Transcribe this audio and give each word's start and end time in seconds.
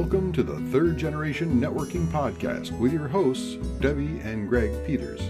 Welcome 0.00 0.32
to 0.32 0.42
the 0.42 0.58
Third 0.72 0.96
Generation 0.96 1.60
Networking 1.60 2.06
Podcast 2.06 2.72
with 2.78 2.90
your 2.90 3.06
hosts, 3.06 3.56
Debbie 3.80 4.18
and 4.20 4.48
Greg 4.48 4.70
Peters. 4.86 5.20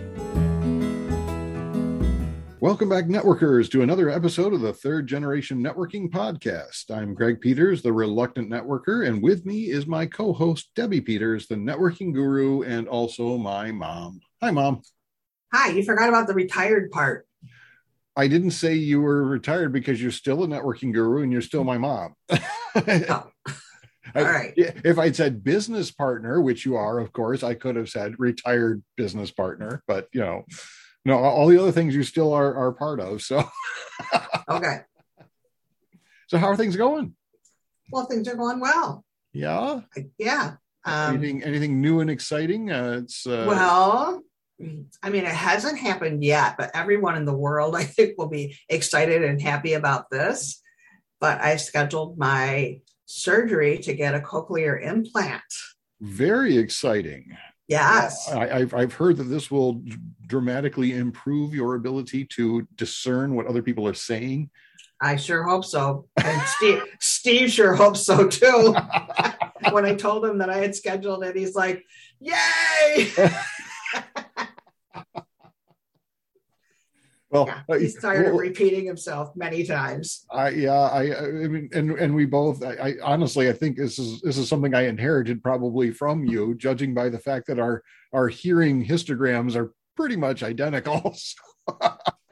Welcome 2.60 2.88
back, 2.88 3.06
networkers, 3.06 3.68
to 3.72 3.82
another 3.82 4.08
episode 4.10 4.54
of 4.54 4.60
the 4.60 4.72
Third 4.72 5.08
Generation 5.08 5.60
Networking 5.60 6.08
Podcast. 6.08 6.88
I'm 6.88 7.14
Greg 7.14 7.40
Peters, 7.40 7.82
the 7.82 7.92
reluctant 7.92 8.48
networker, 8.48 9.08
and 9.08 9.20
with 9.20 9.44
me 9.44 9.70
is 9.70 9.88
my 9.88 10.06
co 10.06 10.32
host, 10.32 10.70
Debbie 10.76 11.00
Peters, 11.00 11.48
the 11.48 11.56
networking 11.56 12.14
guru, 12.14 12.62
and 12.62 12.86
also 12.86 13.36
my 13.38 13.72
mom. 13.72 14.20
Hi, 14.40 14.52
mom. 14.52 14.82
Hi, 15.52 15.72
you 15.72 15.82
forgot 15.82 16.08
about 16.08 16.28
the 16.28 16.34
retired 16.34 16.92
part. 16.92 17.26
I 18.14 18.28
didn't 18.28 18.52
say 18.52 18.74
you 18.74 19.00
were 19.00 19.24
retired 19.24 19.72
because 19.72 20.00
you're 20.00 20.12
still 20.12 20.44
a 20.44 20.46
networking 20.46 20.94
guru 20.94 21.24
and 21.24 21.32
you're 21.32 21.42
still 21.42 21.64
my 21.64 21.76
mom. 21.76 22.14
Oh. 22.76 23.26
All 24.14 24.24
right. 24.24 24.52
If 24.56 24.98
I'd 24.98 25.16
said 25.16 25.44
business 25.44 25.90
partner, 25.90 26.40
which 26.40 26.64
you 26.64 26.76
are, 26.76 26.98
of 26.98 27.12
course, 27.12 27.42
I 27.42 27.54
could 27.54 27.76
have 27.76 27.88
said 27.88 28.14
retired 28.18 28.82
business 28.96 29.30
partner, 29.30 29.82
but 29.86 30.08
you 30.12 30.20
know, 30.20 30.44
no, 31.04 31.18
all 31.18 31.46
the 31.46 31.60
other 31.60 31.72
things 31.72 31.94
you 31.94 32.02
still 32.02 32.32
are 32.32 32.54
are 32.54 32.72
part 32.72 33.00
of. 33.00 33.22
So, 33.22 33.42
Okay. 34.48 34.80
so 36.28 36.38
how 36.38 36.48
are 36.48 36.56
things 36.56 36.76
going? 36.76 37.14
Well, 37.92 38.06
things 38.06 38.28
are 38.28 38.36
going 38.36 38.60
well. 38.60 39.04
Yeah. 39.32 39.80
Yeah. 40.18 40.54
Um, 40.84 41.16
anything 41.16 41.44
anything 41.44 41.80
new 41.80 42.00
and 42.00 42.10
exciting? 42.10 42.70
Uh, 42.70 43.00
it's 43.02 43.26
uh, 43.26 43.44
well, 43.48 44.22
I 45.02 45.10
mean, 45.10 45.24
it 45.24 45.32
hasn't 45.34 45.78
happened 45.78 46.22
yet, 46.24 46.56
but 46.58 46.70
everyone 46.74 47.16
in 47.16 47.24
the 47.24 47.36
world, 47.36 47.76
I 47.76 47.84
think, 47.84 48.18
will 48.18 48.28
be 48.28 48.56
excited 48.68 49.22
and 49.24 49.40
happy 49.40 49.74
about 49.74 50.10
this. 50.10 50.60
But 51.20 51.40
I 51.40 51.56
scheduled 51.56 52.18
my 52.18 52.80
surgery 53.10 53.78
to 53.78 53.92
get 53.92 54.14
a 54.14 54.20
cochlear 54.20 54.80
implant. 54.82 55.42
very 56.00 56.56
exciting. 56.56 57.36
Yes. 57.66 58.28
Uh, 58.28 58.38
I, 58.38 58.56
I've 58.58 58.74
I've 58.74 58.92
heard 58.94 59.16
that 59.18 59.24
this 59.24 59.50
will 59.50 59.82
dramatically 60.26 60.92
improve 60.92 61.54
your 61.54 61.76
ability 61.76 62.24
to 62.36 62.66
discern 62.74 63.34
what 63.34 63.46
other 63.46 63.62
people 63.62 63.86
are 63.86 63.94
saying. 63.94 64.50
I 65.00 65.16
sure 65.16 65.44
hope 65.44 65.64
so. 65.64 66.06
And 66.22 66.42
Steve, 66.42 66.82
Steve 67.00 67.50
sure 67.50 67.74
hopes 67.74 68.02
so 68.04 68.26
too. 68.26 68.74
when 69.70 69.84
I 69.86 69.94
told 69.94 70.24
him 70.24 70.38
that 70.38 70.50
I 70.50 70.58
had 70.58 70.74
scheduled 70.74 71.24
it, 71.24 71.36
he's 71.36 71.54
like, 71.54 71.84
Yay! 72.20 73.12
Well, 77.30 77.46
Yeah, 77.46 77.62
uh, 77.68 77.78
he 77.78 77.88
started 77.88 78.26
well, 78.26 78.38
repeating 78.38 78.84
himself 78.86 79.34
many 79.36 79.64
times. 79.64 80.26
I 80.32 80.48
yeah, 80.50 80.72
I 80.72 81.16
I 81.16 81.30
mean, 81.48 81.68
and 81.72 81.92
and 81.92 82.14
we 82.14 82.26
both. 82.26 82.64
I, 82.64 82.72
I 82.74 82.94
honestly, 83.02 83.48
I 83.48 83.52
think 83.52 83.76
this 83.76 83.98
is 84.00 84.20
this 84.20 84.36
is 84.36 84.48
something 84.48 84.74
I 84.74 84.86
inherited 84.88 85.42
probably 85.42 85.92
from 85.92 86.24
you, 86.24 86.54
judging 86.56 86.92
by 86.92 87.08
the 87.08 87.18
fact 87.20 87.46
that 87.46 87.60
our 87.60 87.82
our 88.12 88.26
hearing 88.28 88.84
histograms 88.84 89.54
are 89.54 89.72
pretty 89.96 90.16
much 90.16 90.42
identical. 90.42 91.16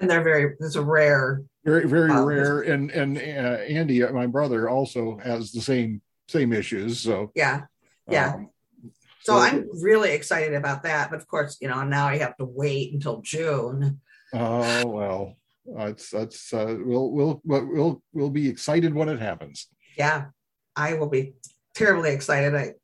And 0.00 0.08
they're 0.08 0.22
very, 0.22 0.54
it's 0.60 0.76
a 0.76 0.82
rare. 0.82 1.42
very 1.64 1.86
very 1.88 2.10
Wow. 2.10 2.24
rare. 2.24 2.60
And 2.62 2.90
and 2.90 3.18
uh, 3.18 3.20
Andy, 3.68 4.00
my 4.12 4.26
brother, 4.26 4.68
also 4.68 5.18
has 5.18 5.52
the 5.52 5.60
same 5.60 6.02
same 6.28 6.52
issues. 6.52 7.00
So 7.00 7.30
Yeah. 7.34 7.62
Yeah. 8.08 8.34
um, 8.34 8.50
So 9.22 9.36
I'm 9.36 9.68
really 9.82 10.12
excited 10.12 10.54
about 10.54 10.82
that. 10.84 11.10
But 11.10 11.20
of 11.20 11.26
course, 11.26 11.58
you 11.60 11.68
know, 11.68 11.82
now 11.84 12.06
I 12.06 12.18
have 12.18 12.36
to 12.38 12.44
wait 12.44 12.92
until 12.92 13.20
June. 13.22 14.00
Oh 14.34 14.86
well, 14.86 15.36
that's 15.76 16.10
that's 16.10 16.52
uh, 16.52 16.76
we'll 16.78 17.10
we'll 17.10 17.40
we'll 17.44 18.02
we'll 18.12 18.30
be 18.30 18.48
excited 18.48 18.94
when 18.94 19.08
it 19.08 19.20
happens. 19.20 19.68
Yeah. 19.96 20.26
I 20.78 20.94
will 20.94 21.08
be 21.08 21.34
terribly 21.74 22.12
excited. 22.12 22.54
I, 22.54 22.74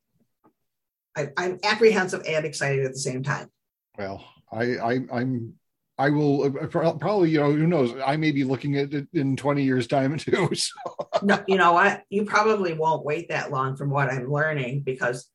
I 1.15 1.29
I'm 1.37 1.59
apprehensive 1.63 2.23
and 2.27 2.45
excited 2.45 2.85
at 2.85 2.91
the 2.91 2.99
same 2.99 3.23
time. 3.23 3.49
Well, 3.97 4.25
I, 4.51 4.75
I 4.75 4.99
I'm 5.11 5.53
I 5.97 6.09
will 6.09 6.43
uh, 6.43 6.67
probably 6.67 7.29
you 7.29 7.39
know 7.39 7.53
who 7.53 7.67
knows 7.67 7.93
I 8.05 8.17
may 8.17 8.31
be 8.31 8.43
looking 8.43 8.75
at 8.77 8.93
it 8.93 9.07
in 9.13 9.37
20 9.37 9.63
years 9.63 9.87
time 9.87 10.17
too. 10.17 10.49
So 10.55 10.73
No, 11.23 11.41
you 11.47 11.55
know 11.55 11.71
what? 11.71 12.03
You 12.09 12.25
probably 12.25 12.73
won't 12.73 13.05
wait 13.05 13.29
that 13.29 13.49
long 13.49 13.77
from 13.77 13.89
what 13.89 14.11
I'm 14.11 14.29
learning 14.29 14.81
because 14.81 15.29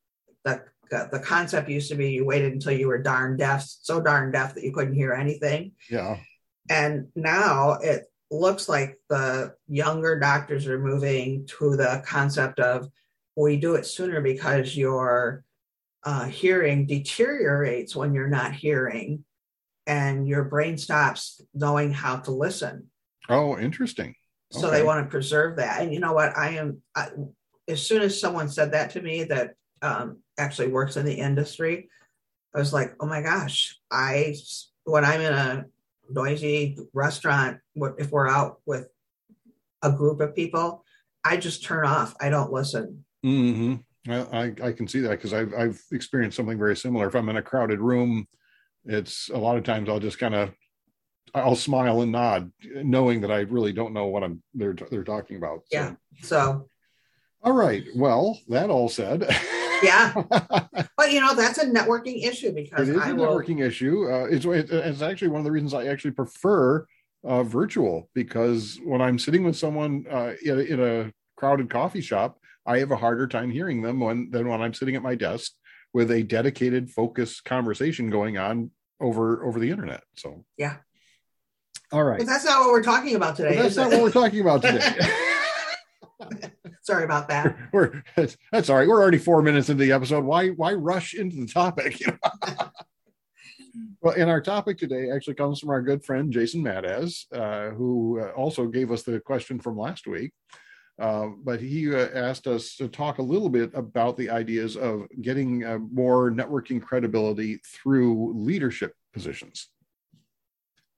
the 0.44 0.62
the 0.90 1.20
concept 1.24 1.68
used 1.68 1.88
to 1.88 1.94
be 1.94 2.10
you 2.10 2.24
waited 2.24 2.52
until 2.52 2.72
you 2.72 2.88
were 2.88 2.98
darn 2.98 3.36
deaf, 3.36 3.64
so 3.64 4.00
darn 4.00 4.32
deaf 4.32 4.54
that 4.54 4.64
you 4.64 4.72
couldn't 4.72 4.94
hear 4.94 5.12
anything. 5.12 5.72
yeah, 5.88 6.16
And 6.68 7.06
now 7.14 7.74
it 7.74 8.06
looks 8.30 8.68
like 8.68 8.98
the 9.08 9.54
younger 9.68 10.18
doctors 10.18 10.66
are 10.66 10.80
moving 10.80 11.46
to 11.58 11.76
the 11.76 12.02
concept 12.04 12.58
of 12.58 12.88
we 13.36 13.56
do 13.56 13.76
it 13.76 13.86
sooner 13.86 14.20
because 14.20 14.76
your 14.76 15.44
uh, 16.02 16.24
hearing 16.24 16.86
deteriorates 16.86 17.94
when 17.94 18.12
you're 18.12 18.28
not 18.28 18.52
hearing 18.52 19.24
and 19.86 20.26
your 20.26 20.42
brain 20.44 20.76
stops 20.76 21.40
knowing 21.54 21.92
how 21.92 22.16
to 22.16 22.32
listen. 22.32 22.88
oh 23.28 23.56
interesting. 23.58 24.14
So 24.52 24.66
Okay. 24.66 24.78
they 24.78 24.82
want 24.82 25.04
to 25.06 25.10
preserve 25.10 25.56
that. 25.58 25.82
And 25.82 25.94
you 25.94 26.00
know 26.00 26.12
what? 26.14 26.36
I 26.36 26.50
am, 26.56 26.82
I, 26.96 27.10
as 27.68 27.86
soon 27.86 28.02
as 28.02 28.20
someone 28.20 28.48
said 28.48 28.72
that 28.72 28.90
to 28.90 29.02
me 29.02 29.22
that 29.24 29.54
um, 29.82 30.18
actually 30.40 30.68
works 30.68 30.96
in 30.96 31.06
the 31.06 31.14
industry, 31.14 31.88
I 32.54 32.58
was 32.58 32.72
like, 32.72 32.94
oh 33.00 33.06
my 33.06 33.22
gosh, 33.22 33.78
I, 33.90 34.34
when 34.84 35.04
I'm 35.04 35.20
in 35.20 35.32
a 35.32 35.66
noisy 36.10 36.78
restaurant, 36.92 37.58
if 37.98 38.10
we're 38.10 38.28
out 38.28 38.60
with 38.66 38.88
a 39.82 39.92
group 39.92 40.20
of 40.20 40.34
people, 40.34 40.84
I 41.24 41.36
just 41.36 41.64
turn 41.64 41.86
off. 41.86 42.14
I 42.20 42.30
don't 42.30 42.52
listen. 42.52 43.04
Mm-hmm. 43.24 43.76
I, 44.10 44.54
I 44.62 44.72
can 44.72 44.88
see 44.88 45.00
that 45.00 45.10
because 45.10 45.34
I've 45.34 45.52
I've 45.54 45.80
experienced 45.92 46.36
something 46.36 46.58
very 46.58 46.74
similar. 46.74 47.06
If 47.06 47.14
I'm 47.14 47.28
in 47.28 47.36
a 47.36 47.42
crowded 47.42 47.80
room, 47.80 48.26
it's 48.84 49.28
a 49.28 49.36
lot 49.36 49.58
of 49.58 49.64
times 49.64 49.88
I'll 49.88 50.00
just 50.00 50.18
kind 50.18 50.34
of 50.34 50.50
I'll 51.34 51.56
smile 51.56 52.00
and 52.00 52.12
nod, 52.12 52.50
knowing 52.64 53.20
that 53.20 53.30
I 53.30 53.40
really 53.40 53.72
don't 53.72 53.92
know 53.92 54.06
what 54.06 54.24
I'm 54.24 54.42
they're 54.54 54.74
they're 54.90 55.04
talking 55.04 55.36
about. 55.36 55.60
So. 55.70 55.78
Yeah. 55.78 55.92
So, 56.22 56.68
All 57.42 57.52
right. 57.52 57.84
Well, 57.94 58.38
that 58.48 58.70
all 58.70 58.88
said. 58.88 59.28
Yeah. 59.82 60.12
but 60.96 61.12
you 61.12 61.20
know, 61.20 61.34
that's 61.34 61.58
a 61.58 61.66
networking 61.66 62.24
issue 62.24 62.52
because 62.52 62.88
it 62.88 62.96
is 62.96 63.02
I 63.02 63.10
a 63.10 63.14
will, 63.14 63.26
networking 63.26 63.64
issue. 63.64 64.06
Uh, 64.10 64.26
it's 64.30 64.44
it's 64.46 65.02
actually 65.02 65.28
one 65.28 65.40
of 65.40 65.44
the 65.44 65.52
reasons 65.52 65.74
I 65.74 65.86
actually 65.86 66.12
prefer 66.12 66.86
uh, 67.24 67.42
virtual 67.42 68.08
because 68.14 68.78
when 68.84 69.00
I'm 69.00 69.18
sitting 69.18 69.44
with 69.44 69.56
someone 69.56 70.06
uh, 70.10 70.32
in, 70.42 70.58
a, 70.58 70.62
in 70.62 70.80
a 70.80 71.12
crowded 71.36 71.70
coffee 71.70 72.00
shop, 72.00 72.38
I 72.66 72.78
have 72.78 72.90
a 72.90 72.96
harder 72.96 73.26
time 73.26 73.50
hearing 73.50 73.82
them 73.82 74.00
when 74.00 74.30
than 74.30 74.48
when 74.48 74.60
I'm 74.60 74.74
sitting 74.74 74.96
at 74.96 75.02
my 75.02 75.14
desk 75.14 75.52
with 75.92 76.10
a 76.10 76.22
dedicated, 76.22 76.90
focused 76.90 77.44
conversation 77.44 78.10
going 78.10 78.38
on 78.38 78.70
over 79.00 79.44
over 79.44 79.58
the 79.58 79.70
internet. 79.70 80.02
So 80.16 80.44
Yeah. 80.56 80.76
All 81.92 82.04
right. 82.04 82.18
but 82.18 82.26
that's 82.26 82.44
not 82.44 82.60
what 82.60 82.70
we're 82.70 82.84
talking 82.84 83.16
about 83.16 83.36
today. 83.36 83.56
But 83.56 83.62
that's 83.62 83.76
not 83.76 83.92
it? 83.92 83.96
what 83.96 84.04
we're 84.04 84.22
talking 84.22 84.40
about 84.40 84.62
today. 84.62 84.80
Sorry 86.82 87.04
about 87.04 87.28
that. 87.28 87.56
we're 87.72 88.02
that's, 88.16 88.70
all 88.70 88.76
right. 88.76 88.88
We're 88.88 89.00
already 89.00 89.18
four 89.18 89.42
minutes 89.42 89.68
into 89.68 89.84
the 89.84 89.92
episode. 89.92 90.24
Why 90.24 90.48
why 90.48 90.74
rush 90.74 91.14
into 91.14 91.36
the 91.36 91.46
topic? 91.46 92.00
You 92.00 92.06
know? 92.22 92.70
well, 94.00 94.14
and 94.16 94.30
our 94.30 94.40
topic 94.40 94.78
today 94.78 95.10
actually 95.10 95.34
comes 95.34 95.60
from 95.60 95.70
our 95.70 95.82
good 95.82 96.04
friend 96.04 96.32
Jason 96.32 96.62
Madaz, 96.62 97.24
uh, 97.32 97.74
who 97.74 98.20
uh, 98.20 98.30
also 98.30 98.66
gave 98.66 98.90
us 98.90 99.02
the 99.02 99.20
question 99.20 99.58
from 99.58 99.76
last 99.76 100.06
week. 100.06 100.32
Uh, 101.00 101.28
but 101.42 101.60
he 101.60 101.94
uh, 101.94 102.08
asked 102.14 102.46
us 102.46 102.76
to 102.76 102.86
talk 102.86 103.18
a 103.18 103.22
little 103.22 103.48
bit 103.48 103.70
about 103.74 104.18
the 104.18 104.28
ideas 104.28 104.76
of 104.76 105.06
getting 105.22 105.64
uh, 105.64 105.78
more 105.78 106.30
networking 106.30 106.82
credibility 106.82 107.58
through 107.64 108.34
leadership 108.34 108.94
positions. 109.14 109.68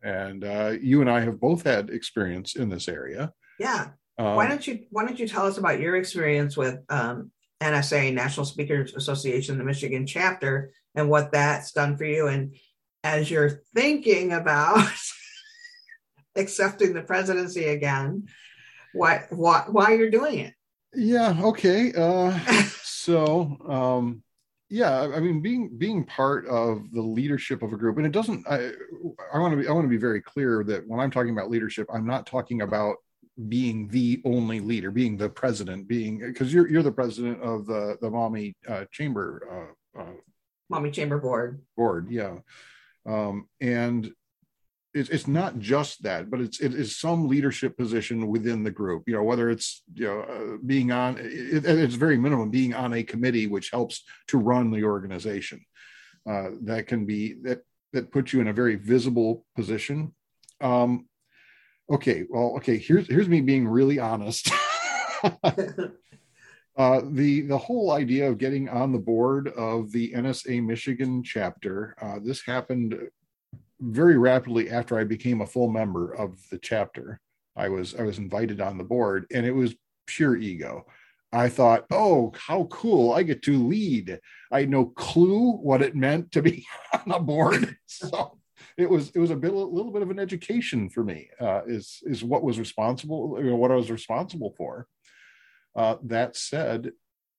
And 0.03 0.43
uh, 0.43 0.75
you 0.81 1.01
and 1.01 1.09
I 1.09 1.21
have 1.21 1.39
both 1.39 1.63
had 1.63 1.91
experience 1.91 2.57
in 2.57 2.69
this 2.69 2.89
area. 2.89 3.33
Yeah. 3.61 3.91
Um, 4.19 4.37
why 4.37 4.49
don't 4.49 4.67
you 4.67 4.85
why 4.91 5.05
don't 5.05 5.19
you 5.19 5.27
tell 5.27 5.47
us 5.47 5.59
about 5.59 5.81
your 5.81 5.97
experience 5.97 6.57
with 6.57 6.79
um, 6.89 7.31
NSA 7.61 8.13
National 8.13 8.47
Speakers 8.47 8.95
Association, 8.95 9.59
the 9.59 9.65
Michigan 9.65 10.07
chapter, 10.07 10.73
and 10.95 11.09
what 11.09 11.33
that's 11.33 11.73
done 11.73 11.97
for 11.97 12.05
you? 12.05 12.29
And 12.29 12.55
as 13.05 13.31
you're 13.31 13.63
thinking 13.75 14.33
about 14.33 14.87
accepting 16.37 16.93
the 16.93 17.03
presidency 17.03 17.67
again, 17.67 18.29
what 18.93 19.27
why 19.31 19.65
why 19.69 19.95
you're 19.95 20.11
doing 20.11 20.41
it? 20.41 20.55
Yeah. 20.95 21.35
Okay. 21.43 21.93
Uh, 21.95 22.39
so, 22.83 23.57
um, 23.67 24.23
yeah, 24.69 25.01
I 25.01 25.21
mean, 25.21 25.41
being 25.41 25.77
being 25.77 26.05
part 26.05 26.47
of 26.47 26.91
the 26.93 27.03
leadership 27.03 27.63
of 27.63 27.73
a 27.73 27.77
group, 27.77 27.99
and 27.99 28.07
it 28.07 28.13
doesn't. 28.13 28.47
I, 28.49 28.73
I 29.33 29.39
want 29.39 29.53
to 29.53 29.63
be. 29.63 29.69
I 29.69 29.73
want 29.73 29.85
to 29.85 29.91
be 29.91 29.99
very 29.99 30.23
clear 30.23 30.65
that 30.65 30.87
when 30.87 31.01
I'm 31.01 31.11
talking 31.11 31.33
about 31.33 31.51
leadership, 31.51 31.87
I'm 31.93 32.07
not 32.07 32.27
talking 32.27 32.63
about 32.63 32.97
being 33.49 33.89
the 33.89 34.21
only 34.25 34.61
leader, 34.61 34.91
being 34.91 35.17
the 35.17 35.29
president, 35.29 35.89
being 35.89 36.19
because 36.19 36.53
you're 36.53 36.69
you're 36.69 36.83
the 36.83 36.93
president 36.93 37.41
of 37.43 37.67
the 37.67 37.97
the 38.01 38.11
Maumee 38.11 38.55
uh, 38.69 38.85
chamber 38.91 39.75
uh, 39.97 40.01
uh, 40.01 40.13
Maumee 40.69 40.91
Chamber 40.91 41.19
Board. 41.19 41.63
board, 41.77 42.11
yeah, 42.11 42.37
um, 43.07 43.49
and 43.61 44.13
it's, 44.95 45.09
it's 45.09 45.27
not 45.27 45.59
just 45.59 46.03
that, 46.03 46.31
but 46.31 46.41
it's 46.41 46.61
it 46.61 46.75
is 46.75 46.99
some 46.99 47.29
leadership 47.29 47.77
position 47.77 48.27
within 48.27 48.63
the 48.63 48.71
group. 48.71 49.05
You 49.07 49.15
know, 49.15 49.23
whether 49.23 49.49
it's 49.49 49.83
you 49.95 50.07
know 50.07 50.21
uh, 50.21 50.57
being 50.65 50.93
on 50.93 51.17
it, 51.19 51.65
it's 51.65 51.95
very 51.95 52.19
minimum 52.19 52.51
being 52.51 52.75
on 52.75 52.93
a 52.93 53.03
committee 53.03 53.47
which 53.47 53.71
helps 53.71 54.05
to 54.29 54.39
run 54.39 54.71
the 54.71 54.85
organization. 54.85 55.65
Uh, 56.29 56.51
that 56.63 56.87
can 56.87 57.07
be 57.07 57.35
that 57.43 57.63
that 57.93 58.13
puts 58.13 58.33
you 58.33 58.41
in 58.41 58.49
a 58.49 58.53
very 58.53 58.77
visible 58.77 59.45
position. 59.57 60.15
Um, 60.61 61.07
okay, 61.91 62.25
well, 62.29 62.55
okay. 62.57 62.79
Here's 62.79 63.09
here's 63.09 63.29
me 63.29 63.41
being 63.41 63.67
really 63.67 63.99
honest. 63.99 64.51
uh, 65.23 67.01
the 67.11 67.43
the 67.43 67.59
whole 67.59 67.93
idea 67.93 68.29
of 68.29 68.39
getting 68.39 68.69
on 68.69 68.93
the 68.93 68.99
board 68.99 69.49
of 69.49 69.93
the 69.93 70.13
NSA 70.13 70.65
Michigan 70.65 71.23
chapter. 71.23 71.95
Uh, 72.01 72.19
this 72.23 72.45
happened 72.45 72.99
very 73.81 74.17
rapidly 74.17 74.71
after 74.71 74.99
I 74.99 75.05
became 75.05 75.41
a 75.41 75.47
full 75.47 75.69
member 75.69 76.13
of 76.13 76.39
the 76.51 76.59
chapter. 76.59 77.21
I 77.57 77.69
was 77.69 77.95
I 77.95 78.03
was 78.03 78.19
invited 78.19 78.61
on 78.61 78.79
the 78.79 78.85
board, 78.85 79.27
and 79.33 79.45
it 79.45 79.53
was 79.53 79.75
pure 80.07 80.37
ego. 80.37 80.87
I 81.35 81.49
thought, 81.49 81.87
oh, 81.91 82.33
how 82.37 82.65
cool! 82.65 83.13
I 83.13 83.23
get 83.23 83.43
to 83.43 83.67
lead. 83.67 84.21
I 84.51 84.61
had 84.61 84.71
no 84.71 84.87
clue 84.87 85.53
what 85.53 85.83
it 85.83 85.97
meant 85.97 86.33
to 86.33 86.43
be 86.43 86.67
on 87.07 87.13
a 87.13 87.21
board, 87.21 87.77
so 87.87 88.39
it 88.77 88.89
was 88.89 89.11
it 89.11 89.19
was 89.19 89.31
a 89.31 89.37
bit 89.37 89.53
a 89.53 89.57
little 89.57 89.93
bit 89.93 90.03
of 90.03 90.11
an 90.11 90.19
education 90.19 90.89
for 90.89 91.05
me. 91.05 91.29
Uh, 91.41 91.63
is 91.67 92.03
is 92.05 92.25
what 92.25 92.43
was 92.43 92.59
responsible, 92.59 93.37
you 93.39 93.51
know, 93.51 93.57
what 93.57 93.71
I 93.71 93.77
was 93.77 93.91
responsible 93.91 94.55
for. 94.57 94.87
Uh, 95.75 95.97
that 96.05 96.37
said, 96.37 96.93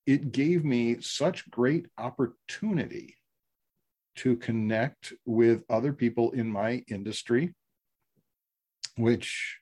it 0.06 0.32
gave 0.32 0.64
me 0.64 1.00
such 1.00 1.50
great 1.50 1.86
opportunity 1.98 3.16
to 4.16 4.36
connect 4.36 5.12
with 5.24 5.64
other 5.68 5.92
people 5.92 6.30
in 6.32 6.48
my 6.48 6.84
industry, 6.88 7.52
which, 8.96 9.58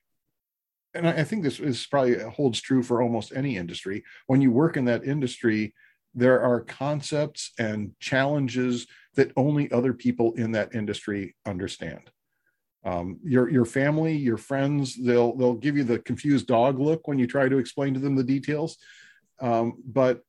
and 0.95 1.09
I 1.09 1.25
think 1.25 1.43
this 1.43 1.59
is 1.59 1.87
probably 1.87 2.19
holds 2.19 2.61
true 2.61 2.83
for 2.83 3.01
almost 3.01 3.33
any 3.35 3.57
industry. 3.57 4.05
When 4.27 4.41
you 4.41 4.51
work 4.51 4.77
in 4.77 4.85
that 4.87 5.05
industry, 5.05 5.75
there 6.14 6.41
are 6.41 6.61
concepts 6.61 7.53
and 7.59 7.93
challenges 8.00 8.87
that 9.14 9.32
only 9.37 9.70
other 9.70 9.93
people 9.93 10.32
in 10.35 10.53
that 10.53 10.75
industry 10.75 11.35
understand. 11.47 12.11
Um, 12.85 13.20
your 13.23 13.49
your 13.49 13.64
family, 13.64 14.17
your 14.17 14.37
friends, 14.37 14.97
they'll 14.97 15.37
they'll 15.37 15.55
give 15.55 15.76
you 15.76 15.85
the 15.85 16.00
confused 16.00 16.47
dog 16.47 16.79
look 16.79 17.06
when 17.06 17.19
you 17.19 17.26
try 17.26 17.49
to 17.49 17.59
explain 17.59 17.94
to 17.94 18.00
them 18.00 18.17
the 18.17 18.25
details. 18.25 18.76
Um, 19.41 19.75
but 19.85 20.23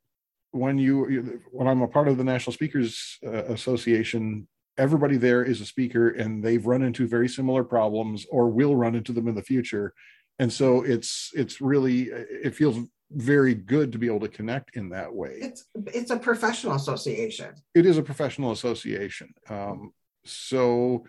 when 0.52 0.78
you 0.78 1.42
when 1.52 1.68
I'm 1.68 1.82
a 1.82 1.88
part 1.88 2.08
of 2.08 2.18
the 2.18 2.24
National 2.24 2.54
Speakers 2.54 3.18
uh, 3.26 3.46
Association, 3.46 4.48
everybody 4.78 5.18
there 5.18 5.44
is 5.44 5.62
a 5.62 5.66
speaker, 5.66 6.10
and 6.10 6.44
they've 6.44 6.66
run 6.66 6.84
into 6.84 7.08
very 7.08 7.28
similar 7.28 7.64
problems 7.64 8.26
or 8.30 8.50
will 8.50 8.76
run 8.76 8.96
into 8.96 9.14
them 9.14 9.28
in 9.28 9.36
the 9.36 9.42
future. 9.42 9.94
And 10.38 10.54
so 10.54 10.84
it's 10.84 11.32
it's 11.34 11.60
really 11.60 12.10
it 12.12 12.56
feels 12.56 12.78
very 13.14 13.54
good 13.54 13.92
to 13.92 13.98
be 13.98 14.08
able 14.08 14.20
to 14.22 14.28
connect 14.28 14.76
in 14.76 14.90
that 14.90 15.14
way. 15.14 15.38
It's 15.42 15.66
it's 15.88 16.12
a 16.12 16.18
professional 16.18 16.76
association. 16.76 17.54
It 17.76 17.86
is 17.86 17.98
a 17.98 18.04
professional 18.04 18.52
association. 18.52 19.34
Um, 19.50 19.94
so, 20.26 21.06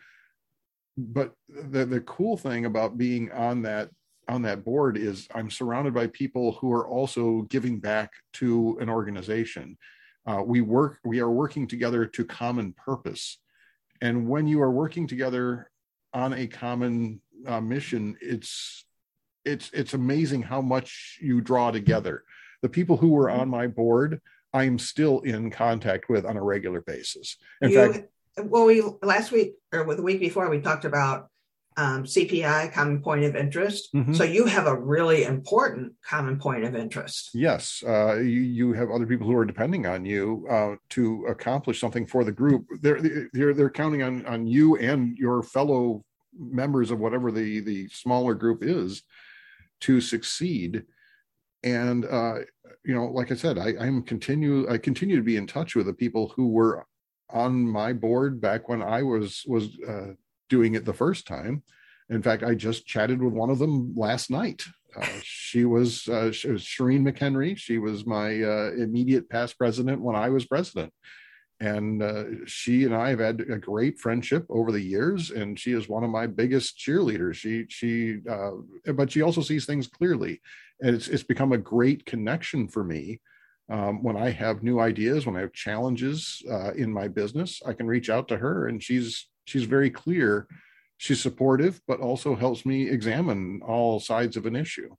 but 0.96 1.34
the 1.48 1.84
the 1.86 2.00
cool 2.00 2.36
thing 2.36 2.66
about 2.66 2.98
being 2.98 3.32
on 3.32 3.62
that 3.62 3.90
on 4.28 4.42
that 4.42 4.64
board 4.64 4.96
is 4.96 5.28
I'm 5.34 5.50
surrounded 5.50 5.94
by 5.94 6.06
people 6.08 6.52
who 6.52 6.72
are 6.72 6.88
also 6.88 7.42
giving 7.42 7.78
back 7.78 8.12
to 8.34 8.78
an 8.80 8.88
organization. 8.88 9.76
Uh, 10.26 10.42
we 10.44 10.60
work, 10.62 10.98
we 11.04 11.20
are 11.20 11.30
working 11.30 11.66
together 11.66 12.06
to 12.06 12.24
common 12.24 12.72
purpose. 12.72 13.38
And 14.00 14.28
when 14.28 14.46
you 14.46 14.62
are 14.62 14.70
working 14.70 15.06
together 15.06 15.70
on 16.12 16.32
a 16.32 16.46
common 16.46 17.20
uh, 17.46 17.60
mission, 17.60 18.16
it's 18.20 18.86
it's 19.44 19.70
it's 19.72 19.94
amazing 19.94 20.42
how 20.42 20.60
much 20.60 21.18
you 21.20 21.40
draw 21.40 21.70
together. 21.70 22.24
The 22.62 22.68
people 22.68 22.96
who 22.96 23.10
were 23.10 23.30
on 23.30 23.48
my 23.48 23.66
board, 23.66 24.20
I 24.52 24.64
am 24.64 24.78
still 24.78 25.20
in 25.20 25.50
contact 25.50 26.08
with 26.08 26.24
on 26.24 26.36
a 26.36 26.42
regular 26.42 26.80
basis. 26.80 27.36
In 27.60 27.70
you, 27.70 27.92
fact, 27.92 28.08
well, 28.38 28.64
we 28.64 28.82
last 29.02 29.32
week 29.32 29.54
or 29.72 29.94
the 29.94 30.02
week 30.02 30.20
before 30.20 30.48
we 30.48 30.60
talked 30.60 30.84
about 30.84 31.28
um, 31.76 32.04
CPI, 32.04 32.72
common 32.72 33.02
point 33.02 33.24
of 33.24 33.34
interest. 33.34 33.92
Mm-hmm. 33.94 34.14
So 34.14 34.24
you 34.24 34.46
have 34.46 34.66
a 34.66 34.76
really 34.76 35.24
important 35.24 35.92
common 36.06 36.38
point 36.38 36.64
of 36.64 36.74
interest. 36.74 37.30
Yes, 37.34 37.82
uh, 37.86 38.16
you, 38.16 38.40
you 38.40 38.72
have 38.72 38.90
other 38.90 39.06
people 39.06 39.26
who 39.26 39.36
are 39.36 39.44
depending 39.44 39.86
on 39.86 40.04
you 40.04 40.46
uh, 40.48 40.76
to 40.90 41.26
accomplish 41.28 41.80
something 41.80 42.06
for 42.06 42.24
the 42.24 42.32
group. 42.32 42.66
They're 42.80 43.00
they're 43.32 43.54
they're 43.54 43.70
counting 43.70 44.02
on 44.02 44.24
on 44.26 44.46
you 44.46 44.76
and 44.76 45.18
your 45.18 45.42
fellow 45.42 46.04
members 46.36 46.90
of 46.90 46.98
whatever 46.98 47.30
the 47.30 47.60
the 47.60 47.88
smaller 47.88 48.34
group 48.34 48.62
is 48.62 49.02
to 49.84 50.00
succeed. 50.00 50.84
And 51.62 52.04
uh, 52.04 52.40
you 52.84 52.94
know, 52.94 53.06
like 53.06 53.32
I 53.32 53.34
said, 53.34 53.58
I, 53.58 53.74
I'm 53.80 54.02
continue 54.02 54.68
I 54.70 54.78
continue 54.78 55.16
to 55.16 55.22
be 55.22 55.36
in 55.36 55.46
touch 55.46 55.74
with 55.74 55.86
the 55.86 55.94
people 55.94 56.32
who 56.36 56.48
were 56.48 56.86
on 57.30 57.66
my 57.66 57.92
board 57.92 58.40
back 58.40 58.68
when 58.68 58.82
I 58.82 59.02
was 59.02 59.42
was 59.46 59.78
uh, 59.88 60.12
doing 60.48 60.74
it 60.74 60.84
the 60.84 60.92
first 60.92 61.26
time. 61.26 61.62
In 62.10 62.22
fact, 62.22 62.42
I 62.42 62.54
just 62.54 62.86
chatted 62.86 63.22
with 63.22 63.32
one 63.32 63.50
of 63.50 63.58
them 63.58 63.94
last 63.96 64.30
night. 64.30 64.62
Uh, 64.94 65.06
she 65.22 65.64
was 65.64 66.06
uh, 66.08 66.30
she 66.32 66.50
was 66.50 66.62
Shireen 66.62 67.02
McHenry. 67.08 67.56
She 67.56 67.78
was 67.78 68.06
my 68.06 68.42
uh, 68.42 68.70
immediate 68.76 69.28
past 69.28 69.58
president 69.58 70.00
when 70.02 70.16
I 70.16 70.28
was 70.28 70.44
president, 70.44 70.92
and 71.60 72.02
uh, 72.02 72.24
she 72.46 72.84
and 72.84 72.94
I 72.94 73.10
have 73.10 73.20
had 73.20 73.40
a 73.40 73.58
great 73.58 73.98
friendship 73.98 74.44
over 74.48 74.72
the 74.72 74.80
years. 74.80 75.30
And 75.30 75.58
she 75.58 75.72
is 75.72 75.88
one 75.88 76.04
of 76.04 76.10
my 76.10 76.26
biggest 76.26 76.78
cheerleaders. 76.78 77.34
She 77.34 77.66
she, 77.68 78.18
uh, 78.28 78.50
but 78.94 79.10
she 79.10 79.22
also 79.22 79.40
sees 79.40 79.66
things 79.66 79.86
clearly, 79.86 80.40
and 80.80 80.94
it's 80.94 81.08
it's 81.08 81.22
become 81.22 81.52
a 81.52 81.58
great 81.58 82.04
connection 82.06 82.68
for 82.68 82.84
me. 82.84 83.20
Um, 83.70 84.02
when 84.02 84.16
I 84.16 84.30
have 84.30 84.62
new 84.62 84.78
ideas, 84.78 85.24
when 85.24 85.36
I 85.36 85.40
have 85.40 85.52
challenges 85.54 86.42
uh, 86.50 86.74
in 86.74 86.92
my 86.92 87.08
business, 87.08 87.62
I 87.64 87.72
can 87.72 87.86
reach 87.86 88.10
out 88.10 88.28
to 88.28 88.36
her, 88.36 88.68
and 88.68 88.82
she's 88.82 89.28
she's 89.46 89.64
very 89.64 89.90
clear. 89.90 90.46
She's 90.96 91.20
supportive, 91.20 91.80
but 91.88 92.00
also 92.00 92.34
helps 92.36 92.64
me 92.64 92.88
examine 92.88 93.60
all 93.66 94.00
sides 94.00 94.36
of 94.36 94.46
an 94.46 94.54
issue. 94.54 94.94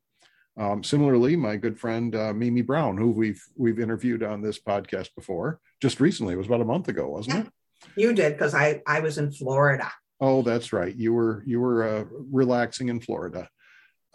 Um, 0.58 0.84
similarly, 0.84 1.36
my 1.36 1.58
good 1.58 1.78
friend 1.78 2.16
uh, 2.16 2.34
Mimi 2.34 2.62
Brown, 2.62 2.98
who 2.98 3.12
we've 3.12 3.44
we've 3.58 3.80
interviewed 3.80 4.24
on 4.24 4.42
this 4.42 4.60
podcast 4.60 5.10
before, 5.16 5.60
just 5.82 6.00
recently. 6.00 6.34
It 6.34 6.38
was 6.38 6.48
about 6.48 6.62
a 6.62 6.66
month 6.66 6.88
ago, 6.88 7.10
wasn't 7.10 7.36
yeah, 7.36 7.42
it? 7.42 7.48
You 7.96 8.14
did 8.14 8.34
because 8.34 8.54
I 8.54 8.82
I 8.88 9.02
was 9.02 9.18
in 9.18 9.32
Florida. 9.32 9.92
Oh, 10.22 10.42
that's 10.42 10.72
right. 10.72 10.96
You 10.96 11.14
were 11.14 11.44
you 11.46 11.60
were 11.60 11.84
uh, 11.84 12.06
relaxing 12.32 12.88
in 12.90 13.02
Florida. 13.02 13.50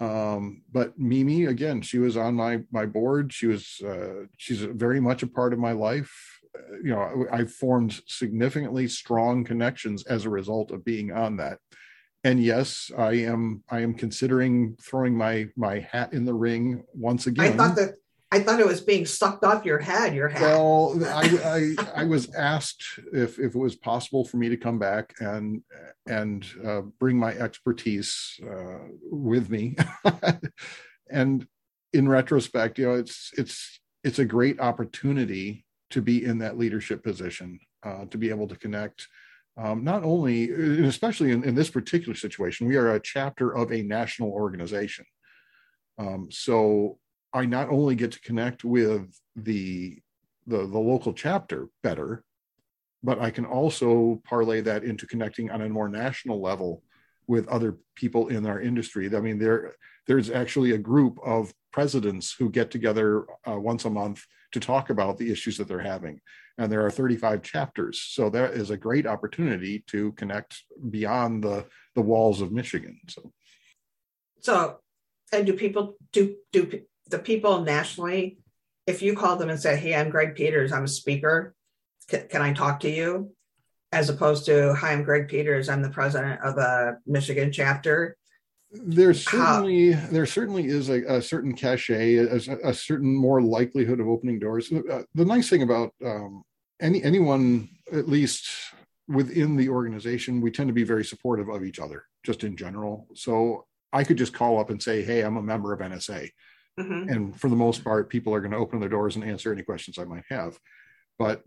Um, 0.01 0.63
but 0.73 0.99
Mimi, 0.99 1.45
again, 1.45 1.83
she 1.83 1.99
was 1.99 2.17
on 2.17 2.35
my 2.35 2.61
my 2.73 2.87
board. 2.87 3.33
She 3.35 3.47
was 3.47 3.81
uh, 3.87 4.25
she's 4.39 4.63
very 4.63 5.01
much 5.01 5.23
a 5.23 5.27
part 5.27 5.53
of 5.53 5.59
my 5.59 5.73
life 5.73 6.41
you 6.83 6.91
know 6.91 7.27
i 7.33 7.45
formed 7.45 8.01
significantly 8.07 8.89
strong 8.89 9.45
connections 9.45 10.05
as 10.07 10.25
a 10.25 10.31
result 10.31 10.71
of 10.71 10.85
being 10.85 11.13
on 11.13 11.37
that 11.37 11.59
and 12.25 12.43
yes 12.43 12.91
i 12.99 13.13
am 13.13 13.63
i 13.71 13.81
am 13.81 13.95
considering 13.95 14.77
throwing 14.81 15.17
my 15.17 15.47
my 15.57 15.79
hat 15.79 16.13
in 16.13 16.25
the 16.25 16.35
ring 16.35 16.83
once 16.95 17.27
again 17.27 17.53
i 17.53 17.57
thought 17.57 17.77
that 17.77 17.95
i 18.31 18.39
thought 18.39 18.61
it 18.61 18.67
was 18.67 18.81
being 18.81 19.07
sucked 19.07 19.45
off 19.45 19.65
your 19.65 19.79
head 19.79 20.15
your 20.15 20.29
hat 20.29 20.43
well 20.43 20.99
i 21.07 21.75
i, 21.97 22.03
I 22.03 22.05
was 22.05 22.33
asked 22.35 22.85
if 23.13 23.39
if 23.39 23.55
it 23.55 23.59
was 23.59 23.77
possible 23.77 24.25
for 24.25 24.37
me 24.37 24.49
to 24.49 24.57
come 24.57 24.79
back 24.79 25.15
and 25.21 25.63
and 26.07 26.45
uh, 26.65 26.81
bring 26.99 27.17
my 27.17 27.33
expertise 27.35 28.41
uh, 28.43 28.79
with 29.03 29.51
me 29.51 29.77
and 31.11 31.47
in 31.93 32.09
retrospect 32.09 32.79
you 32.79 32.87
know 32.87 32.95
it's 32.95 33.31
it's 33.37 33.81
it's 34.05 34.19
a 34.19 34.25
great 34.25 34.61
opportunity 34.61 35.65
to 35.91 36.01
be 36.01 36.25
in 36.25 36.39
that 36.39 36.57
leadership 36.57 37.03
position, 37.03 37.59
uh, 37.83 38.05
to 38.07 38.19
be 38.19 38.31
able 38.31 38.49
to 38.49 38.57
connect. 38.57 39.07
Um, 39.61 39.85
not 39.85 40.05
only, 40.05 40.51
especially 40.87 41.33
in, 41.33 41.45
in, 41.45 41.55
this 41.55 41.69
particular 41.69 42.15
situation, 42.15 42.67
we 42.67 42.77
are 42.77 42.95
a 42.95 43.01
chapter 43.01 43.55
of 43.55 43.71
a 43.71 43.83
national 43.83 44.31
organization. 44.31 45.05
Um, 45.99 46.29
so 46.31 46.99
I 47.35 47.45
not 47.45 47.69
only 47.69 47.95
get 47.95 48.13
to 48.13 48.21
connect 48.21 48.65
with 48.65 49.15
the, 49.37 49.99
the 50.47 50.67
the 50.67 50.79
local 50.79 51.13
chapter 51.13 51.69
better, 51.83 52.25
but 53.03 53.21
I 53.21 53.31
can 53.31 53.45
also 53.45 54.23
parlay 54.25 54.63
that 54.63 54.83
into 54.83 55.07
connecting 55.07 55.51
on 55.51 55.61
a 55.61 55.69
more 55.69 55.91
national 55.91 56.41
level 56.41 56.83
with 57.31 57.47
other 57.47 57.79
people 57.95 58.27
in 58.27 58.45
our 58.45 58.61
industry. 58.61 59.09
I 59.15 59.21
mean, 59.21 59.39
there 59.39 59.73
there's 60.09 60.31
actually 60.31 60.73
a 60.73 60.79
group 60.79 61.21
of 61.25 61.55
presidents 61.73 62.35
who 62.37 62.51
get 62.51 62.73
together 62.73 63.25
uh, 63.49 63.59
once 63.59 63.85
a 63.85 63.91
month 63.91 64.25
to 64.51 64.59
talk 64.59 64.91
about 64.91 65.17
the 65.17 65.31
issues 65.31 65.57
that 65.57 65.69
they're 65.69 65.79
having. 65.79 66.21
And 66.59 66.73
there 66.73 66.85
are 66.85 66.91
35 66.91 67.43
chapters. 67.43 68.03
So 68.03 68.29
that 68.31 68.55
is 68.55 68.71
a 68.71 68.77
great 68.77 69.07
opportunity 69.07 69.85
to 69.87 70.11
connect 70.13 70.65
beyond 70.91 71.45
the, 71.45 71.67
the 71.95 72.01
walls 72.01 72.41
of 72.41 72.51
Michigan. 72.51 72.99
So, 73.09 73.33
so, 74.41 74.79
and 75.33 75.47
do 75.47 75.53
people, 75.53 75.95
do, 76.11 76.35
do 76.51 76.81
the 77.09 77.21
people 77.21 77.61
nationally, 77.61 78.39
if 78.89 79.03
you 79.03 79.15
call 79.15 79.37
them 79.37 79.51
and 79.51 79.61
say, 79.61 79.77
Hey, 79.77 79.95
I'm 79.95 80.11
Greg 80.11 80.35
Peters, 80.35 80.73
I'm 80.73 80.85
a 80.85 80.89
speaker, 80.89 81.55
can, 82.09 82.27
can 82.27 82.43
I 82.43 82.53
talk 82.53 82.81
to 82.81 82.91
you? 82.91 83.33
As 83.93 84.09
opposed 84.09 84.45
to 84.47 84.75
hi 84.75 84.93
i'm 84.93 85.03
greg 85.03 85.29
peters 85.29 85.69
i'm 85.69 85.83
the 85.83 85.91
president 85.91 86.41
of 86.43 86.55
the 86.55 86.99
michigan 87.07 87.53
chapter 87.53 88.17
there 88.73 89.13
certainly 89.13 89.93
How? 89.93 90.07
there 90.11 90.27
certainly 90.27 90.67
is 90.67 90.91
a, 90.91 91.03
a 91.17 91.23
certain 91.23 91.55
cachet 91.55 92.17
a, 92.17 92.69
a, 92.69 92.75
certain 92.75 93.15
more 93.15 93.43
likelihood 93.43 93.99
of 93.99 94.09
opening 94.09 94.39
doors 94.39 94.73
uh, 94.73 95.03
the 95.15 95.25
nice 95.25 95.49
thing 95.49 95.63
about 95.63 95.93
um, 96.05 96.45
any 96.81 97.03
anyone 97.03 97.69
at 97.93 98.09
least 98.09 98.49
within 99.09 99.57
the 99.57 99.69
organization 99.69 100.41
we 100.41 100.53
tend 100.53 100.69
to 100.69 100.75
be 100.75 100.85
very 100.85 101.05
supportive 101.05 101.49
of 101.49 101.65
each 101.65 101.81
other 101.81 102.05
just 102.25 102.45
in 102.45 102.57
general 102.57 103.09
so 103.15 103.67
i 103.93 104.05
could 104.05 104.17
just 104.17 104.35
call 104.35 104.61
up 104.61 104.71
and 104.71 104.81
say 104.81 105.03
hey 105.03 105.23
i'm 105.23 105.37
a 105.37 105.43
member 105.43 105.73
of 105.73 105.81
nsa 105.81 106.29
mm-hmm. 106.79 107.09
and 107.09 107.41
for 107.41 107.51
the 107.51 107.57
most 107.57 107.83
part 107.83 108.09
people 108.09 108.33
are 108.33 108.41
going 108.41 108.53
to 108.53 108.57
open 108.57 108.79
their 108.79 108.89
doors 108.89 109.17
and 109.17 109.25
answer 109.25 109.53
any 109.53 109.63
questions 109.63 109.99
i 109.99 110.05
might 110.05 110.25
have 110.31 110.57
but 111.19 111.43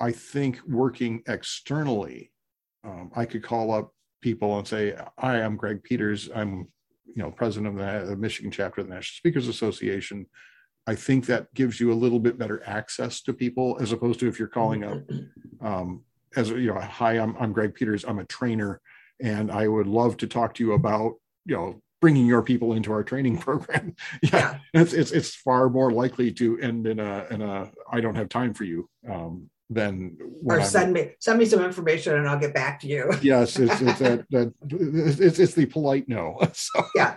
i 0.00 0.10
think 0.10 0.60
working 0.68 1.22
externally 1.26 2.32
um, 2.84 3.10
i 3.14 3.24
could 3.24 3.42
call 3.42 3.72
up 3.72 3.92
people 4.22 4.56
and 4.56 4.66
say, 4.66 4.94
"Hi, 5.18 5.42
I'm 5.42 5.56
Greg 5.56 5.82
Peters. 5.82 6.30
I'm, 6.34 6.68
you 7.04 7.22
know, 7.22 7.30
president 7.30 7.78
of 7.78 8.08
the 8.08 8.16
Michigan 8.16 8.50
chapter 8.50 8.80
of 8.80 8.88
the 8.88 8.94
National 8.94 9.16
Speakers 9.16 9.48
Association." 9.48 10.26
I 10.86 10.94
think 10.94 11.26
that 11.26 11.52
gives 11.54 11.78
you 11.78 11.92
a 11.92 11.94
little 11.94 12.18
bit 12.18 12.38
better 12.38 12.60
access 12.66 13.20
to 13.22 13.32
people 13.32 13.76
as 13.80 13.92
opposed 13.92 14.18
to 14.20 14.28
if 14.28 14.38
you're 14.38 14.48
calling 14.48 14.82
up 14.82 14.98
um, 15.60 16.02
as 16.34 16.48
you 16.48 16.72
know, 16.72 16.80
"Hi, 16.80 17.18
I'm 17.18 17.36
I'm 17.36 17.52
Greg 17.52 17.74
Peters. 17.74 18.04
I'm 18.04 18.20
a 18.20 18.24
trainer, 18.24 18.80
and 19.20 19.50
I 19.50 19.68
would 19.68 19.86
love 19.86 20.16
to 20.18 20.26
talk 20.26 20.54
to 20.54 20.64
you 20.64 20.72
about, 20.72 21.16
you 21.44 21.56
know." 21.56 21.82
bringing 22.00 22.26
your 22.26 22.42
people 22.42 22.72
into 22.72 22.90
our 22.90 23.04
training 23.04 23.38
program 23.46 23.94
yeah, 24.22 24.30
yeah. 24.32 24.58
It's, 24.74 24.92
it's 24.92 25.12
it's 25.12 25.36
far 25.36 25.70
more 25.70 25.92
likely 25.92 26.32
to 26.32 26.58
end 26.58 26.88
in 26.88 26.98
a 26.98 27.28
in 27.30 27.40
a 27.40 27.70
i 27.92 28.00
don't 28.00 28.16
have 28.16 28.28
time 28.28 28.54
for 28.54 28.64
you 28.64 28.90
um, 29.08 29.48
then 29.74 30.16
or 30.44 30.62
send 30.62 30.88
I'm, 30.88 30.92
me 30.92 31.10
send 31.20 31.38
me 31.38 31.44
some 31.44 31.62
information 31.62 32.16
and 32.16 32.28
I'll 32.28 32.38
get 32.38 32.54
back 32.54 32.80
to 32.80 32.86
you. 32.86 33.10
yes, 33.22 33.58
it's 33.58 33.80
it's 33.80 33.98
that, 34.00 34.24
that 34.30 34.52
it's, 34.70 35.38
it's 35.38 35.54
the 35.54 35.66
polite 35.66 36.08
no. 36.08 36.38
So. 36.52 36.84
Yeah. 36.94 37.14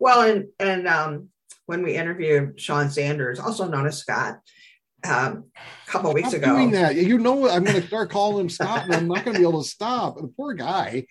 well, 0.00 0.22
and 0.22 0.46
and 0.58 0.86
um, 0.86 1.28
when 1.66 1.82
we 1.82 1.96
interviewed 1.96 2.60
Sean 2.60 2.90
Sanders, 2.90 3.38
also 3.38 3.68
known 3.68 3.86
as 3.86 3.98
Scott, 3.98 4.38
um, 5.04 5.44
a 5.86 5.90
couple 5.90 6.12
weeks 6.12 6.32
ago. 6.32 6.54
Doing 6.56 6.70
that, 6.72 6.96
you 6.96 7.18
know, 7.18 7.48
I'm 7.48 7.64
going 7.64 7.80
to 7.80 7.86
start 7.86 8.10
calling 8.10 8.40
him 8.40 8.48
Scott, 8.48 8.84
and 8.84 8.94
I'm 8.94 9.08
not 9.08 9.24
going 9.24 9.34
to 9.34 9.40
be 9.40 9.48
able 9.48 9.62
to 9.62 9.68
stop. 9.68 10.16
The 10.16 10.28
poor 10.28 10.54
guy. 10.54 11.06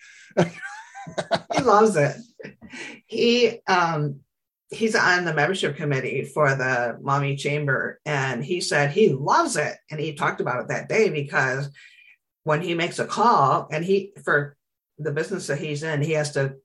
he 1.54 1.62
loves 1.62 1.96
it. 1.96 2.16
He 3.06 3.60
um, 3.66 4.20
he's 4.72 4.94
on 4.94 5.24
the 5.24 5.34
membership 5.34 5.76
committee 5.76 6.24
for 6.24 6.54
the 6.54 6.98
Maumee 7.00 7.36
Chamber, 7.36 8.00
and 8.06 8.44
he 8.44 8.60
said 8.60 8.90
he 8.90 9.10
loves 9.10 9.56
it. 9.56 9.76
And 9.90 10.00
he 10.00 10.14
talked 10.14 10.40
about 10.40 10.62
it 10.62 10.68
that 10.68 10.88
day 10.88 11.10
because 11.10 11.68
when 12.44 12.62
he 12.62 12.74
makes 12.74 12.98
a 12.98 13.06
call, 13.06 13.68
and 13.70 13.84
he 13.84 14.12
for 14.24 14.56
the 14.98 15.12
business 15.12 15.46
that 15.46 15.58
he's 15.58 15.82
in, 15.82 16.02
he 16.02 16.12
has 16.12 16.32
to 16.32 16.56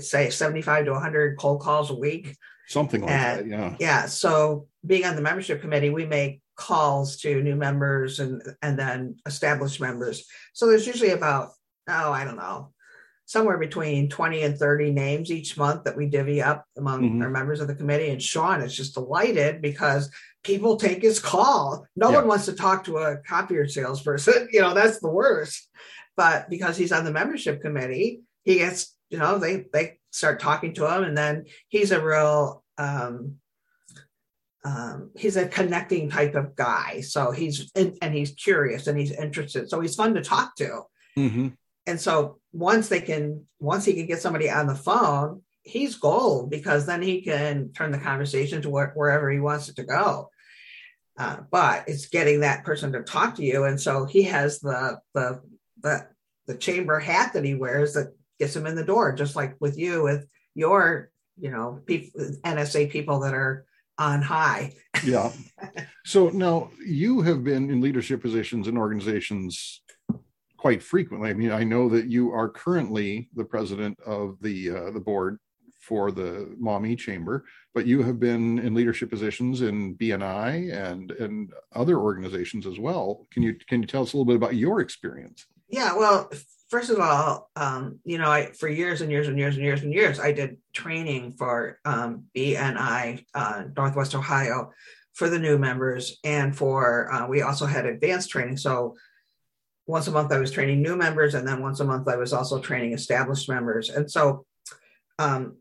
say 0.00 0.30
75 0.30 0.86
to 0.86 0.92
100 0.92 1.38
cold 1.38 1.60
calls 1.60 1.90
a 1.90 1.94
week. 1.94 2.36
Something 2.68 3.02
like 3.02 3.10
and, 3.10 3.52
that, 3.52 3.58
yeah. 3.58 3.76
Yeah. 3.78 4.06
So 4.06 4.68
being 4.84 5.04
on 5.04 5.16
the 5.16 5.22
membership 5.22 5.60
committee, 5.60 5.90
we 5.90 6.06
make 6.06 6.40
calls 6.56 7.18
to 7.18 7.42
new 7.42 7.54
members 7.54 8.18
and 8.18 8.42
and 8.62 8.78
then 8.78 9.16
established 9.26 9.80
members. 9.80 10.24
So 10.54 10.66
there's 10.66 10.86
usually 10.86 11.10
about, 11.10 11.50
oh, 11.88 12.12
I 12.12 12.24
don't 12.24 12.36
know, 12.36 12.72
somewhere 13.26 13.58
between 13.58 14.08
20 14.08 14.42
and 14.42 14.56
30 14.56 14.92
names 14.92 15.32
each 15.32 15.56
month 15.58 15.82
that 15.84 15.96
we 15.96 16.06
divvy 16.06 16.40
up 16.40 16.64
among 16.78 17.02
mm-hmm. 17.02 17.22
our 17.22 17.28
members 17.28 17.60
of 17.60 17.66
the 17.66 17.74
committee. 17.74 18.10
And 18.10 18.22
Sean 18.22 18.62
is 18.62 18.74
just 18.74 18.94
delighted 18.94 19.60
because 19.60 20.10
people 20.44 20.76
take 20.76 21.02
his 21.02 21.18
call. 21.18 21.84
No 21.96 22.10
yeah. 22.10 22.16
one 22.18 22.28
wants 22.28 22.44
to 22.46 22.52
talk 22.52 22.84
to 22.84 22.98
a 22.98 23.18
copier 23.18 23.68
salesperson. 23.68 24.48
You 24.52 24.60
know, 24.60 24.74
that's 24.74 25.00
the 25.00 25.10
worst. 25.10 25.68
But 26.16 26.48
because 26.48 26.76
he's 26.76 26.92
on 26.92 27.04
the 27.04 27.10
membership 27.10 27.60
committee, 27.60 28.22
he 28.44 28.56
gets, 28.56 28.96
you 29.10 29.18
know, 29.18 29.38
they 29.38 29.66
they 29.72 29.98
start 30.12 30.40
talking 30.40 30.72
to 30.74 30.86
him. 30.86 31.02
And 31.02 31.18
then 31.18 31.46
he's 31.68 31.90
a 31.90 32.00
real 32.00 32.64
um 32.78 33.36
um, 34.64 35.10
he's 35.16 35.36
a 35.36 35.46
connecting 35.46 36.10
type 36.10 36.34
of 36.34 36.56
guy. 36.56 37.00
So 37.00 37.32
he's 37.32 37.70
and 37.74 38.14
he's 38.14 38.30
curious 38.32 38.86
and 38.86 38.98
he's 38.98 39.12
interested. 39.12 39.68
So 39.68 39.80
he's 39.80 39.96
fun 39.96 40.14
to 40.14 40.22
talk 40.22 40.54
to. 40.56 40.82
Mm-hmm 41.18 41.48
and 41.86 42.00
so 42.00 42.38
once 42.56 42.88
they 42.88 43.00
can 43.00 43.44
once 43.58 43.84
he 43.84 43.94
can 43.94 44.06
get 44.06 44.20
somebody 44.20 44.50
on 44.50 44.66
the 44.66 44.74
phone 44.74 45.42
he's 45.66 45.96
gold 45.96 46.48
because 46.48 46.86
then 46.86 47.02
he 47.02 47.20
can 47.20 47.72
turn 47.72 47.90
the 47.90 47.98
conversation 47.98 48.62
to 48.62 48.70
wh- 48.70 48.96
wherever 48.96 49.28
he 49.30 49.40
wants 49.40 49.68
it 49.68 49.76
to 49.76 49.82
go. 49.82 50.30
Uh, 51.18 51.38
but 51.50 51.84
it's 51.88 52.06
getting 52.06 52.40
that 52.40 52.64
person 52.64 52.92
to 52.92 53.02
talk 53.02 53.34
to 53.34 53.42
you. 53.42 53.64
And 53.64 53.80
so 53.80 54.04
he 54.04 54.22
has 54.24 54.60
the 54.60 55.00
the 55.12 55.40
the 55.82 56.06
the 56.46 56.56
chamber 56.56 57.00
hat 57.00 57.32
that 57.32 57.44
he 57.44 57.54
wears 57.54 57.94
that 57.94 58.14
gets 58.38 58.54
him 58.54 58.66
in 58.66 58.76
the 58.76 58.84
door 58.84 59.12
just 59.12 59.34
like 59.34 59.56
with 59.60 59.76
you 59.76 60.02
with 60.02 60.26
your 60.54 61.10
you 61.38 61.50
know 61.50 61.80
people 61.86 62.20
nsa 62.44 62.90
people 62.90 63.20
that 63.20 63.34
are 63.34 63.64
on 63.98 64.22
high. 64.22 64.74
Yeah. 65.04 65.32
So 66.04 66.28
now 66.28 66.70
you 66.86 67.22
have 67.22 67.42
been 67.42 67.70
in 67.70 67.80
leadership 67.80 68.22
positions 68.22 68.68
in 68.68 68.76
organizations 68.76 69.82
quite 70.66 70.82
frequently. 70.82 71.30
I 71.30 71.34
mean, 71.34 71.52
I 71.52 71.62
know 71.62 71.88
that 71.90 72.06
you 72.06 72.32
are 72.32 72.48
currently 72.48 73.28
the 73.36 73.44
president 73.44 73.96
of 74.04 74.36
the 74.40 74.70
uh, 74.70 74.90
the 74.90 74.98
board 74.98 75.38
for 75.80 76.10
the 76.10 76.56
Maumee 76.58 76.96
Chamber, 76.96 77.44
but 77.72 77.86
you 77.86 78.02
have 78.02 78.18
been 78.18 78.58
in 78.58 78.74
leadership 78.74 79.08
positions 79.08 79.62
in 79.62 79.94
BNI 79.94 80.74
and 80.74 81.12
and 81.12 81.52
other 81.72 82.00
organizations 82.00 82.66
as 82.66 82.80
well. 82.80 83.28
Can 83.30 83.44
you 83.44 83.54
can 83.68 83.80
you 83.80 83.86
tell 83.86 84.02
us 84.02 84.12
a 84.12 84.16
little 84.16 84.24
bit 84.24 84.34
about 84.34 84.56
your 84.56 84.80
experience? 84.80 85.46
Yeah, 85.68 85.94
well, 85.94 86.32
first 86.68 86.90
of 86.90 86.98
all, 86.98 87.48
um, 87.54 88.00
you 88.04 88.18
know, 88.18 88.28
I 88.28 88.46
for 88.46 88.66
years 88.66 89.02
and 89.02 89.10
years 89.12 89.28
and 89.28 89.38
years 89.38 89.54
and 89.54 89.64
years 89.64 89.82
and 89.84 89.94
years, 89.94 90.18
I 90.18 90.32
did 90.32 90.56
training 90.72 91.34
for 91.38 91.78
um, 91.84 92.24
BNI 92.36 93.24
uh, 93.34 93.62
Northwest 93.76 94.16
Ohio 94.16 94.72
for 95.12 95.28
the 95.28 95.38
new 95.38 95.58
members, 95.58 96.18
and 96.24 96.56
for 96.56 97.12
uh, 97.12 97.28
we 97.28 97.42
also 97.42 97.66
had 97.66 97.86
advanced 97.86 98.30
training. 98.30 98.56
So 98.56 98.96
once 99.86 100.06
a 100.08 100.10
month 100.10 100.32
I 100.32 100.38
was 100.38 100.50
training 100.50 100.82
new 100.82 100.96
members, 100.96 101.34
and 101.34 101.46
then 101.46 101.62
once 101.62 101.80
a 101.80 101.84
month 101.84 102.08
I 102.08 102.16
was 102.16 102.32
also 102.32 102.60
training 102.60 102.92
established 102.92 103.48
members. 103.48 103.88
And 103.88 104.10
so, 104.10 104.44
um, 105.18 105.56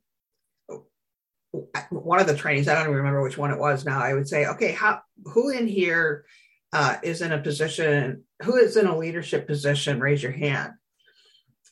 one 1.90 2.20
of 2.20 2.28
the 2.28 2.36
trainings, 2.36 2.68
I 2.68 2.74
don't 2.74 2.84
even 2.84 2.96
remember 2.96 3.22
which 3.22 3.38
one 3.38 3.52
it 3.52 3.60
was 3.60 3.86
now. 3.86 4.00
I 4.00 4.14
would 4.14 4.28
say, 4.28 4.48
okay, 4.48 4.72
how 4.72 5.02
who 5.26 5.50
in 5.50 5.68
here 5.68 6.26
uh, 6.74 6.98
is 7.04 7.22
in 7.22 7.32
a 7.32 7.42
position, 7.42 8.24
who 8.44 8.56
is 8.58 8.78
in 8.78 8.88
a 8.88 8.98
leadership 8.98 9.48
position? 9.48 10.00
Raise 10.00 10.22
your 10.22 10.32
hand. 10.32 10.74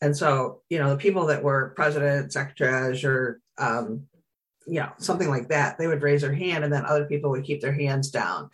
And 0.02 0.16
so, 0.16 0.62
you 0.70 0.80
know, 0.80 0.90
the 0.90 0.98
people 0.98 1.28
that 1.28 1.44
were 1.44 1.74
president, 1.76 2.34
secretary, 2.34 3.04
or 3.04 3.40
um, 3.58 4.08
you 4.68 4.80
know, 4.80 4.92
something 4.98 5.30
like 5.30 5.50
that, 5.50 5.78
they 5.78 5.88
would 5.88 6.02
raise 6.02 6.22
their 6.22 6.34
hand, 6.34 6.64
and 6.64 6.72
then 6.72 6.86
other 6.86 7.06
people 7.06 7.32
would 7.32 7.44
keep 7.44 7.62
their 7.62 7.74
hands 7.74 8.12
down. 8.12 8.50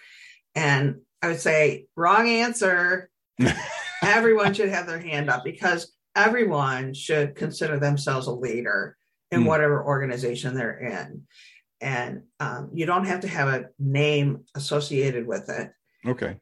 And 0.55 1.01
I 1.21 1.27
would 1.27 1.39
say, 1.39 1.87
wrong 1.95 2.27
answer. 2.27 3.09
everyone 4.03 4.53
should 4.53 4.69
have 4.69 4.87
their 4.87 4.99
hand 4.99 5.29
up 5.29 5.43
because 5.43 5.93
everyone 6.15 6.93
should 6.93 7.35
consider 7.35 7.79
themselves 7.79 8.27
a 8.27 8.31
leader 8.31 8.97
in 9.31 9.43
mm. 9.43 9.45
whatever 9.45 9.85
organization 9.85 10.55
they're 10.55 10.79
in. 10.79 11.23
And 11.81 12.23
um, 12.39 12.71
you 12.73 12.85
don't 12.85 13.05
have 13.05 13.21
to 13.21 13.27
have 13.27 13.47
a 13.47 13.65
name 13.79 14.43
associated 14.55 15.25
with 15.25 15.49
it. 15.49 15.71
Okay. 16.05 16.37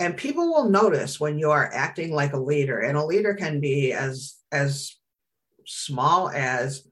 And 0.00 0.16
people 0.16 0.48
will 0.48 0.68
notice 0.68 1.20
when 1.20 1.38
you 1.38 1.50
are 1.50 1.70
acting 1.72 2.12
like 2.12 2.32
a 2.32 2.40
leader, 2.40 2.80
and 2.80 2.98
a 2.98 3.04
leader 3.04 3.34
can 3.34 3.60
be 3.60 3.92
as 3.92 4.34
as 4.50 4.96
small 5.64 6.28
as 6.28 6.86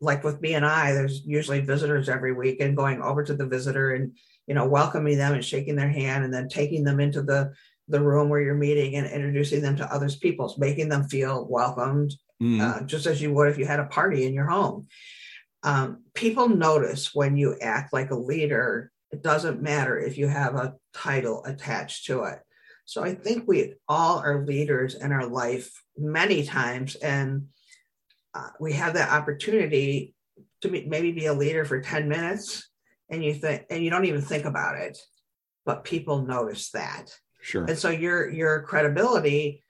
like 0.00 0.24
with 0.24 0.42
BNI, 0.42 0.94
there's 0.94 1.22
usually 1.24 1.60
visitors 1.60 2.08
every 2.08 2.32
week 2.32 2.60
and 2.60 2.76
going 2.76 3.00
over 3.00 3.22
to 3.24 3.34
the 3.34 3.46
visitor 3.46 3.92
and 3.92 4.16
you 4.46 4.54
know 4.54 4.66
welcoming 4.66 5.16
them 5.16 5.34
and 5.34 5.44
shaking 5.44 5.76
their 5.76 5.88
hand 5.88 6.24
and 6.24 6.34
then 6.34 6.48
taking 6.48 6.84
them 6.84 7.00
into 7.00 7.22
the 7.22 7.52
the 7.88 8.00
room 8.00 8.28
where 8.28 8.40
you're 8.40 8.54
meeting 8.54 8.96
and 8.96 9.06
introducing 9.06 9.62
them 9.62 9.76
to 9.76 9.92
others 9.92 10.16
people, 10.16 10.54
making 10.58 10.88
them 10.88 11.04
feel 11.04 11.46
welcomed, 11.48 12.14
mm. 12.42 12.60
uh, 12.60 12.84
just 12.84 13.06
as 13.06 13.20
you 13.20 13.32
would 13.32 13.48
if 13.48 13.58
you 13.58 13.66
had 13.66 13.80
a 13.80 13.86
party 13.86 14.24
in 14.24 14.34
your 14.34 14.46
home. 14.46 14.86
Um, 15.62 16.04
people 16.14 16.48
notice 16.48 17.14
when 17.14 17.36
you 17.36 17.56
act 17.60 17.92
like 17.92 18.10
a 18.10 18.16
leader. 18.16 18.90
It 19.10 19.22
doesn't 19.22 19.62
matter 19.62 19.98
if 19.98 20.16
you 20.16 20.26
have 20.26 20.54
a 20.54 20.74
title 20.94 21.44
attached 21.44 22.06
to 22.06 22.24
it. 22.24 22.38
So 22.84 23.02
I 23.02 23.14
think 23.14 23.46
we 23.46 23.74
all 23.88 24.18
are 24.18 24.44
leaders 24.44 24.94
in 24.94 25.12
our 25.12 25.26
life 25.26 25.70
many 25.96 26.44
times, 26.44 26.96
and 26.96 27.46
uh, 28.34 28.48
we 28.58 28.72
have 28.72 28.94
that 28.94 29.10
opportunity 29.10 30.14
to 30.62 30.68
be, 30.68 30.84
maybe 30.86 31.12
be 31.12 31.26
a 31.26 31.34
leader 31.34 31.64
for 31.64 31.80
10 31.80 32.08
minutes 32.08 32.68
and 33.10 33.22
you 33.22 33.34
think 33.34 33.64
and 33.68 33.84
you 33.84 33.90
don't 33.90 34.06
even 34.06 34.22
think 34.22 34.44
about 34.44 34.76
it 34.76 34.98
but 35.64 35.84
people 35.84 36.22
notice 36.22 36.70
that 36.70 37.10
Sure. 37.42 37.64
And 37.64 37.78
so 37.78 37.90
your 37.90 38.30
your 38.30 38.62
credibility, 38.62 39.62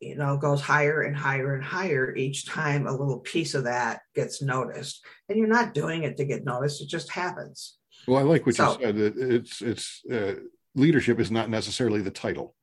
you 0.00 0.16
know, 0.16 0.36
goes 0.36 0.60
higher 0.60 1.02
and 1.02 1.16
higher 1.16 1.54
and 1.54 1.64
higher 1.64 2.14
each 2.14 2.46
time 2.46 2.86
a 2.86 2.92
little 2.92 3.20
piece 3.20 3.54
of 3.54 3.64
that 3.64 4.00
gets 4.14 4.42
noticed. 4.42 5.04
And 5.28 5.38
you're 5.38 5.48
not 5.48 5.74
doing 5.74 6.02
it 6.02 6.16
to 6.18 6.24
get 6.24 6.44
noticed; 6.44 6.82
it 6.82 6.88
just 6.88 7.10
happens. 7.10 7.78
Well, 8.06 8.18
I 8.18 8.22
like 8.22 8.44
what 8.46 8.56
so, 8.56 8.72
you 8.72 8.86
said. 8.86 8.96
It's 8.98 9.62
it's 9.62 10.02
uh, 10.10 10.34
leadership 10.74 11.20
is 11.20 11.30
not 11.30 11.48
necessarily 11.48 12.02
the 12.02 12.10
title. 12.10 12.54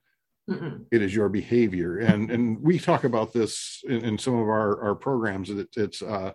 It 0.91 1.01
is 1.01 1.15
your 1.15 1.27
behavior 1.29 1.97
and 1.97 2.29
and 2.29 2.61
we 2.61 2.77
talk 2.77 3.03
about 3.03 3.33
this 3.33 3.81
in, 3.87 4.05
in 4.05 4.17
some 4.19 4.35
of 4.35 4.47
our 4.47 4.79
our 4.79 4.93
programs 4.93 5.49
it, 5.49 5.67
it's 5.75 6.03
uh 6.03 6.33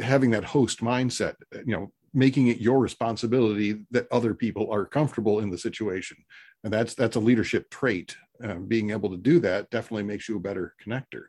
having 0.00 0.30
that 0.30 0.44
host 0.44 0.80
mindset 0.80 1.34
you 1.52 1.74
know 1.74 1.92
making 2.16 2.48
it 2.48 2.58
your 2.58 2.80
responsibility 2.80 3.86
that 3.90 4.08
other 4.10 4.34
people 4.34 4.70
are 4.72 4.86
comfortable 4.86 5.40
in 5.40 5.50
the 5.50 5.58
situation 5.58 6.16
and 6.64 6.72
that's 6.72 6.94
that's 6.94 7.16
a 7.16 7.20
leadership 7.20 7.70
trait 7.70 8.16
uh, 8.42 8.54
being 8.54 8.90
able 8.90 9.10
to 9.10 9.18
do 9.18 9.38
that 9.38 9.70
definitely 9.70 10.02
makes 10.02 10.28
you 10.28 10.36
a 10.36 10.40
better 10.40 10.74
connector 10.84 11.26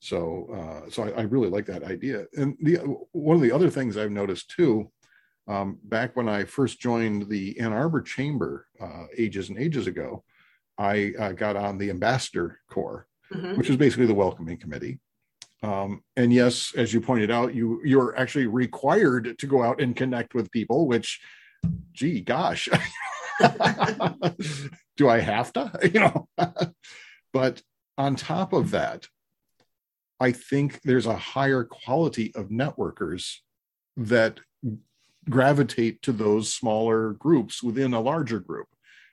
so 0.00 0.48
uh 0.52 0.90
so 0.90 1.04
I, 1.04 1.20
I 1.20 1.22
really 1.22 1.48
like 1.48 1.66
that 1.66 1.82
idea 1.82 2.26
and 2.36 2.56
the 2.60 2.76
one 3.12 3.36
of 3.36 3.42
the 3.42 3.52
other 3.52 3.70
things 3.70 3.96
i've 3.96 4.10
noticed 4.12 4.50
too 4.50 4.90
um, 5.48 5.80
back 5.82 6.14
when 6.14 6.28
I 6.28 6.44
first 6.44 6.80
joined 6.80 7.28
the 7.28 7.58
Ann 7.58 7.72
Arbor 7.72 8.00
Chamber 8.00 8.68
uh, 8.80 9.06
ages 9.18 9.48
and 9.48 9.58
ages 9.58 9.88
ago, 9.88 10.22
I 10.78 11.14
uh, 11.18 11.32
got 11.32 11.56
on 11.56 11.78
the 11.78 11.90
ambassador 11.90 12.60
corps, 12.70 13.08
Mhm. 13.32 13.56
which 13.58 13.68
is 13.68 13.76
basically 13.76 14.06
the 14.06 14.14
welcoming 14.14 14.56
committee. 14.56 15.00
Um, 15.62 16.02
and 16.16 16.32
yes, 16.32 16.72
as 16.76 16.92
you 16.92 17.00
pointed 17.00 17.30
out, 17.30 17.54
you 17.54 17.80
you're 17.84 18.16
actually 18.18 18.46
required 18.46 19.38
to 19.38 19.46
go 19.46 19.62
out 19.62 19.80
and 19.80 19.94
connect 19.94 20.34
with 20.34 20.50
people. 20.50 20.86
Which, 20.86 21.20
gee, 21.92 22.20
gosh, 22.20 22.68
do 24.96 25.08
I 25.08 25.20
have 25.20 25.52
to? 25.54 25.72
You 25.92 26.00
know, 26.00 26.28
but 27.32 27.62
on 27.96 28.16
top 28.16 28.52
of 28.52 28.72
that, 28.72 29.06
I 30.20 30.32
think 30.32 30.80
there's 30.82 31.06
a 31.06 31.16
higher 31.16 31.64
quality 31.64 32.32
of 32.34 32.48
networkers 32.48 33.38
that 33.96 34.40
gravitate 35.28 36.02
to 36.02 36.12
those 36.12 36.52
smaller 36.52 37.12
groups 37.12 37.62
within 37.62 37.94
a 37.94 38.00
larger 38.00 38.40
group. 38.40 38.66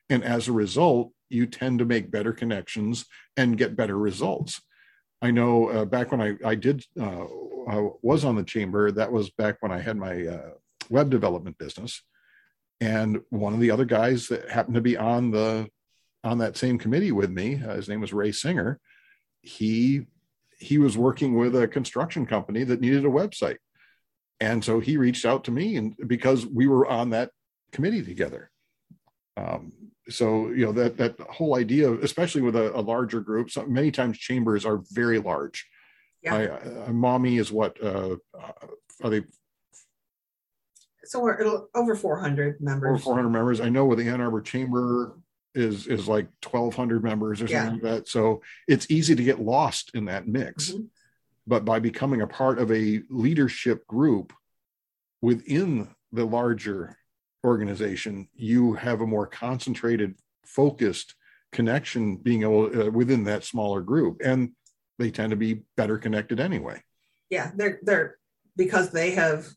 And 0.10 0.24
as 0.24 0.48
a 0.48 0.54
result, 0.54 1.12
you 1.30 1.46
tend 1.46 1.80
to 1.80 1.86
make 1.86 2.12
better 2.12 2.34
connections 2.34 3.06
and 3.38 3.58
get 3.58 3.76
better 3.76 3.98
results. 3.98 4.62
I 5.22 5.32
know 5.32 5.70
uh, 5.70 5.86
back 5.86 6.12
when 6.12 6.22
I, 6.22 6.36
I 6.46 6.56
did, 6.56 6.86
uh, 7.00 7.26
I 7.68 7.90
was 8.02 8.24
on 8.24 8.36
the 8.36 8.44
chamber, 8.44 8.92
that 8.92 9.12
was 9.12 9.30
back 9.32 9.58
when 9.60 9.72
I 9.72 9.80
had 9.80 9.98
my 9.98 10.26
uh, 10.26 10.52
web 10.90 11.10
development 11.10 11.58
business. 11.58 12.02
And 12.82 13.20
one 13.30 13.54
of 13.54 13.60
the 13.60 13.72
other 13.72 13.86
guys 13.86 14.28
that 14.28 14.50
happened 14.50 14.76
to 14.76 14.82
be 14.82 14.96
on 14.96 15.32
the 15.32 15.70
on 16.24 16.38
that 16.40 16.58
same 16.58 16.78
committee 16.78 17.14
with 17.14 17.30
me, 17.30 17.62
uh, 17.62 17.76
his 17.76 17.88
name 17.88 18.02
was 18.02 18.14
Ray 18.14 18.32
Singer. 18.32 18.80
He 19.42 20.08
he 20.58 20.78
was 20.78 20.98
working 20.98 21.36
with 21.36 21.56
a 21.56 21.68
construction 21.68 22.26
company 22.26 22.64
that 22.66 22.82
needed 22.82 23.06
a 23.06 23.10
website 23.10 23.58
and 24.40 24.64
so 24.64 24.80
he 24.80 24.98
reached 24.98 25.26
out 25.26 25.44
to 25.46 25.52
me 25.52 25.76
and 25.76 25.96
because 26.08 26.46
we 26.46 26.68
were 26.68 26.86
on 26.88 27.10
that 27.10 27.32
committee 27.72 28.04
together 28.04 28.52
um, 29.38 29.72
so 30.10 30.50
you 30.50 30.66
know 30.66 30.72
that 30.72 30.98
that 30.98 31.20
whole 31.22 31.56
idea 31.56 31.92
especially 32.02 32.42
with 32.42 32.56
a, 32.56 32.76
a 32.78 32.82
larger 32.82 33.22
group 33.22 33.50
so 33.52 33.66
many 33.66 33.92
times 33.92 34.18
chambers 34.18 34.66
are 34.66 34.82
very 34.92 35.20
large 35.20 35.68
Yeah. 36.24 36.36
I, 36.36 36.48
uh, 36.48 36.92
Maumee 36.92 37.38
is 37.38 37.52
what 37.52 37.82
uh, 37.84 38.18
uh, 38.38 38.52
are 39.04 39.10
they 39.10 39.24
So 41.06 41.20
we're 41.22 41.62
over 41.76 41.96
400 41.96 42.62
members 42.62 42.62
over 42.62 42.92
members. 42.92 43.04
400 43.04 43.30
members 43.30 43.62
i 43.62 43.70
know 43.70 43.86
with 43.86 44.00
the 44.00 44.08
ann 44.10 44.22
arbor 44.22 44.42
chamber 44.42 45.18
is 45.56 45.88
is 45.88 46.08
like 46.08 46.28
1200 46.44 47.04
members 47.04 47.42
or 47.42 47.48
something 47.48 47.66
Yeah. 47.66 47.72
like 47.72 47.82
that 47.82 48.08
so 48.08 48.42
it's 48.68 48.90
easy 48.90 49.16
to 49.16 49.24
get 49.24 49.40
lost 49.40 49.92
in 49.96 50.06
that 50.06 50.28
mix 50.28 50.72
Mhm. 50.72 50.88
but 51.48 51.66
by 51.66 51.80
becoming 51.80 52.22
a 52.22 52.28
part 52.28 52.60
of 52.60 52.72
a 52.72 53.02
leadership 53.10 53.88
group 53.88 54.34
within 55.22 55.88
the 56.12 56.26
larger 56.26 56.98
organization 57.46 58.28
you 58.36 58.74
have 58.74 59.02
a 59.02 59.08
more 59.08 59.28
concentrated 59.28 60.16
focused 60.46 61.16
connection 61.52 62.18
being 62.18 62.44
able 62.44 62.66
uh, 62.82 62.90
within 62.92 63.24
that 63.24 63.44
smaller 63.44 63.82
group 63.82 64.22
and 64.24 64.52
they 64.98 65.10
tend 65.10 65.30
to 65.32 65.38
be 65.38 65.62
better 65.78 65.98
connected 65.98 66.40
anyway 66.40 66.82
Yeah, 67.30 67.52
they're 67.56 67.80
they're 67.84 68.18
because 68.58 68.92
they 68.92 69.12
have 69.12 69.48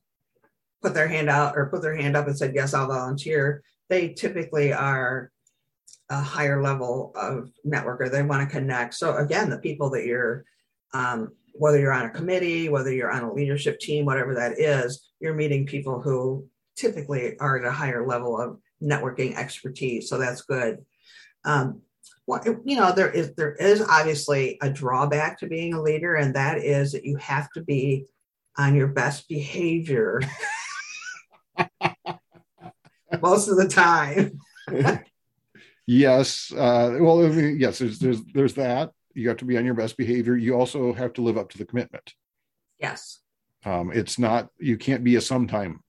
put 0.83 0.95
their 0.95 1.09
hand 1.09 1.31
out 1.31 1.57
or 1.57 1.67
put 1.67 1.83
their 1.83 1.97
hand 1.97 2.17
up 2.17 2.27
and 2.27 2.37
said 2.37 2.55
yes, 2.55 2.75
I'll 2.75 2.89
volunteer. 2.89 3.63
They 3.89 4.11
typically 4.11 4.73
are 4.73 5.31
a 6.11 6.21
higher 6.21 6.63
level 6.63 7.13
of 7.15 7.51
networker. 7.67 8.11
They 8.11 8.23
want 8.23 8.49
to 8.49 8.55
connect. 8.55 8.95
So 8.95 9.17
again, 9.17 9.49
the 9.49 9.59
people 9.59 9.91
that 9.91 10.05
you're 10.05 10.45
um, 10.93 11.33
whether 11.55 11.79
you're 11.79 11.93
on 11.93 12.07
a 12.07 12.11
committee, 12.11 12.69
whether 12.69 12.93
you're 12.93 13.11
on 13.11 13.25
a 13.25 13.33
leadership 13.33 13.79
team, 13.79 14.05
whatever 14.05 14.35
that 14.35 14.59
is, 14.59 15.11
you're 15.21 15.35
meeting 15.35 15.67
people 15.67 16.01
who 16.01 16.47
typically 16.83 17.39
are 17.39 17.59
at 17.59 17.65
a 17.65 17.73
higher 17.73 18.07
level 18.07 18.39
of 18.39 18.59
networking 18.83 19.37
expertise. 19.37 20.09
So 20.09 20.19
that's 20.19 20.43
good. 20.43 20.85
Um, 21.45 21.81
well, 22.27 22.43
you 22.65 22.77
know, 22.77 22.93
there 22.93 23.11
is 23.11 23.35
there 23.35 23.55
is 23.55 23.81
obviously 23.81 24.59
a 24.61 24.69
drawback 24.71 25.39
to 25.39 25.47
being 25.47 25.75
a 25.75 25.83
leader, 25.83 26.17
and 26.17 26.35
that 26.35 26.59
is 26.59 26.93
that 26.93 27.05
you 27.05 27.17
have 27.17 27.51
to 27.53 27.63
be 27.63 28.07
on 28.59 28.75
your 28.75 28.89
best 28.89 29.29
behavior 29.29 30.21
most 33.23 33.49
of 33.49 33.57
the 33.57 33.69
time. 33.69 34.39
yes 35.87 36.53
uh, 36.53 36.97
well 37.01 37.27
yes 37.35 37.79
there's, 37.79 37.99
there's 37.99 38.23
there's 38.33 38.55
that 38.55 38.91
you 39.15 39.29
have 39.29 39.37
to 39.37 39.45
be 39.45 39.59
on 39.59 39.65
your 39.65 39.75
best 39.75 39.97
behavior 39.97 40.37
you 40.37 40.55
also 40.55 40.93
have 40.93 41.13
to 41.13 41.23
live 41.23 41.37
up 41.37 41.51
to 41.51 41.59
the 41.59 41.65
commitment 41.65 42.15
Yes. 42.79 43.19
um, 43.65 43.91
it's 43.93 44.19
not 44.19 44.49
you 44.59 44.77
can't 44.77 45.03
be 45.03 45.17
a 45.17 45.21
sometime 45.21 45.81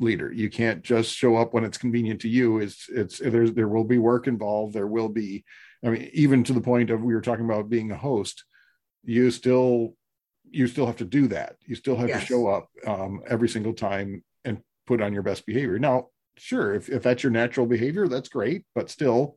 leader. 0.00 0.32
You 0.32 0.48
can't 0.50 0.82
just 0.82 1.14
show 1.14 1.36
up 1.36 1.54
when 1.54 1.64
it's 1.64 1.78
convenient 1.78 2.20
to 2.22 2.28
you. 2.28 2.58
It's 2.58 2.88
it's 2.88 3.18
there's 3.18 3.52
there 3.52 3.68
will 3.68 3.84
be 3.84 3.98
work 3.98 4.26
involved. 4.26 4.74
There 4.74 4.86
will 4.86 5.08
be 5.08 5.44
i 5.84 5.90
mean 5.90 6.10
even 6.12 6.42
to 6.42 6.52
the 6.52 6.60
point 6.60 6.90
of 6.90 7.02
we 7.02 7.14
were 7.14 7.20
talking 7.20 7.44
about 7.44 7.68
being 7.68 7.92
a 7.92 7.96
host 7.96 8.42
you 9.04 9.30
still 9.30 9.94
you 10.50 10.66
still 10.66 10.86
have 10.86 10.96
to 10.96 11.04
do 11.04 11.28
that. 11.28 11.56
You 11.66 11.74
still 11.76 11.94
have 11.96 12.10
to 12.10 12.20
show 12.20 12.48
up 12.48 12.68
um, 12.86 13.22
every 13.28 13.48
single 13.50 13.74
time 13.74 14.24
and 14.44 14.62
put 14.86 15.02
on 15.02 15.12
your 15.12 15.22
best 15.22 15.44
behavior. 15.46 15.78
Now 15.78 16.08
sure 16.36 16.74
if, 16.74 16.88
if 16.88 17.02
that's 17.02 17.22
your 17.22 17.32
natural 17.32 17.66
behavior 17.66 18.06
that's 18.06 18.28
great 18.28 18.64
but 18.74 18.88
still 18.88 19.36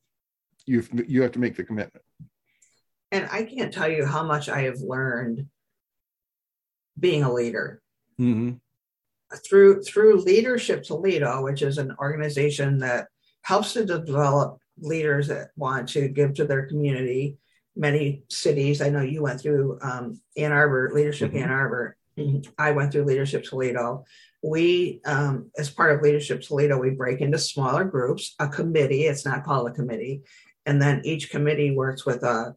you 0.67 0.83
you 1.07 1.21
have 1.23 1.31
to 1.33 1.39
make 1.39 1.55
the 1.55 1.63
commitment. 1.63 2.03
And 3.11 3.27
I 3.31 3.43
can't 3.43 3.73
tell 3.73 3.89
you 3.89 4.05
how 4.05 4.23
much 4.23 4.47
I 4.47 4.61
have 4.61 4.79
learned 4.79 5.47
being 6.97 7.23
a 7.23 7.33
leader. 7.33 7.81
Mhm. 8.19 8.60
Through 9.47 9.81
through 9.83 10.21
leadership 10.21 10.83
toledo 10.83 11.43
which 11.43 11.61
is 11.61 11.77
an 11.77 11.95
organization 11.99 12.79
that 12.79 13.07
helps 13.43 13.73
to 13.73 13.85
develop 13.85 14.57
leaders 14.79 15.27
that 15.27 15.49
want 15.55 15.87
to 15.89 16.07
give 16.07 16.33
to 16.33 16.45
their 16.45 16.67
community. 16.67 17.37
Many 17.75 18.23
cities 18.29 18.81
i 18.81 18.89
know 18.89 19.01
you 19.01 19.21
went 19.23 19.39
through 19.41 19.79
um, 19.81 20.19
ann 20.37 20.51
arbor 20.51 20.91
leadership 20.93 21.31
Mhm. 21.31 21.41
ann 21.43 21.49
arbor. 21.49 21.95
I 22.57 22.71
went 22.71 22.91
through 22.91 23.05
leadership 23.05 23.43
toledo 23.43 24.03
we 24.43 24.99
um, 25.05 25.51
as 25.57 25.69
part 25.69 25.93
of 25.93 26.01
leadership 26.01 26.41
toledo 26.41 26.77
we 26.77 26.89
break 26.89 27.21
into 27.21 27.37
smaller 27.37 27.83
groups 27.85 28.35
a 28.39 28.47
committee 28.47 29.03
it's 29.05 29.25
not 29.25 29.43
called 29.45 29.69
a 29.69 29.73
committee 29.73 30.21
and 30.65 30.81
then 30.81 31.01
each 31.05 31.29
committee 31.31 31.71
works 31.71 32.05
with 32.05 32.23
a 32.23 32.53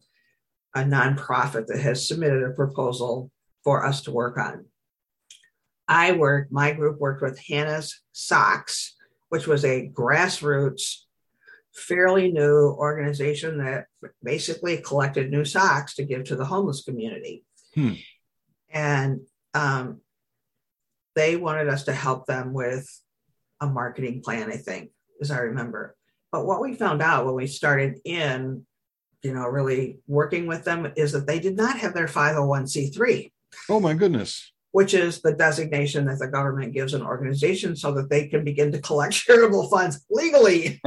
a 0.75 0.79
nonprofit 0.79 1.67
that 1.67 1.79
has 1.79 2.05
submitted 2.07 2.43
a 2.43 2.51
proposal 2.51 3.31
for 3.63 3.85
us 3.85 4.01
to 4.01 4.11
work 4.11 4.37
on 4.37 4.65
I 5.87 6.13
worked, 6.13 6.51
my 6.51 6.71
group 6.71 6.99
worked 6.99 7.21
with 7.21 7.39
Hannah's 7.39 8.01
Socks, 8.11 8.95
which 9.29 9.47
was 9.47 9.63
a 9.63 9.89
grassroots, 9.93 11.01
fairly 11.73 12.31
new 12.31 12.75
organization 12.77 13.57
that 13.57 13.85
basically 14.23 14.77
collected 14.77 15.29
new 15.29 15.43
socks 15.43 15.95
to 15.95 16.05
give 16.05 16.23
to 16.25 16.35
the 16.35 16.45
homeless 16.45 16.83
community. 16.83 17.43
Hmm. 17.73 17.93
And 18.69 19.21
um, 19.53 20.01
they 21.15 21.35
wanted 21.35 21.67
us 21.67 21.83
to 21.83 21.93
help 21.93 22.25
them 22.25 22.53
with 22.53 22.89
a 23.61 23.67
marketing 23.67 24.21
plan, 24.21 24.51
I 24.51 24.57
think, 24.57 24.91
as 25.21 25.31
I 25.31 25.39
remember. 25.39 25.95
But 26.31 26.45
what 26.45 26.61
we 26.61 26.75
found 26.75 27.01
out 27.01 27.25
when 27.25 27.35
we 27.35 27.47
started 27.47 27.99
in, 28.05 28.65
you 29.21 29.33
know, 29.33 29.45
really 29.45 29.99
working 30.07 30.47
with 30.47 30.63
them 30.63 30.91
is 30.95 31.11
that 31.11 31.27
they 31.27 31.39
did 31.39 31.57
not 31.57 31.79
have 31.79 31.93
their 31.93 32.07
501c3 32.07 33.31
oh 33.69 33.79
my 33.79 33.93
goodness 33.93 34.51
which 34.75 34.93
is 34.93 35.21
the 35.21 35.31
designation 35.31 36.03
that 36.03 36.19
the 36.19 36.27
government 36.27 36.73
gives 36.73 36.93
an 36.93 37.01
organization 37.01 37.77
so 37.77 37.93
that 37.93 38.09
they 38.09 38.27
can 38.27 38.43
begin 38.43 38.73
to 38.73 38.81
collect 38.81 39.13
charitable 39.25 39.69
funds 39.69 40.05
legally. 40.09 40.81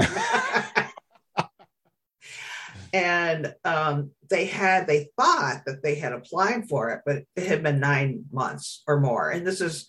and 2.92 3.54
um, 3.64 4.10
they 4.28 4.44
had, 4.44 4.86
they 4.86 5.08
thought 5.16 5.62
that 5.64 5.82
they 5.82 5.94
had 5.94 6.12
applied 6.12 6.68
for 6.68 6.90
it, 6.90 7.00
but 7.06 7.22
it 7.34 7.46
had 7.46 7.62
been 7.62 7.80
nine 7.80 8.26
months 8.30 8.82
or 8.86 9.00
more. 9.00 9.30
And 9.30 9.46
this 9.46 9.62
is 9.62 9.88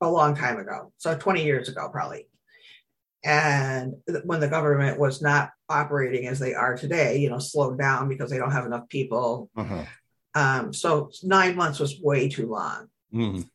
a 0.00 0.08
long 0.08 0.36
time 0.36 0.60
ago. 0.60 0.92
So 0.98 1.18
20 1.18 1.44
years 1.44 1.68
ago, 1.68 1.88
probably. 1.88 2.28
And 3.24 3.94
when 4.22 4.38
the 4.38 4.46
government 4.46 5.00
was 5.00 5.20
not 5.20 5.50
operating 5.68 6.28
as 6.28 6.38
they 6.38 6.54
are 6.54 6.76
today, 6.76 7.18
you 7.18 7.28
know, 7.28 7.40
slowed 7.40 7.76
down 7.76 8.08
because 8.08 8.30
they 8.30 8.38
don't 8.38 8.52
have 8.52 8.66
enough 8.66 8.88
people 8.88 9.50
uh-huh. 9.56 9.82
Um, 10.38 10.72
so 10.72 11.10
nine 11.22 11.56
months 11.56 11.78
was 11.80 12.00
way 12.00 12.28
too 12.28 12.46
long. 12.48 12.88
Mhm. 13.12 13.48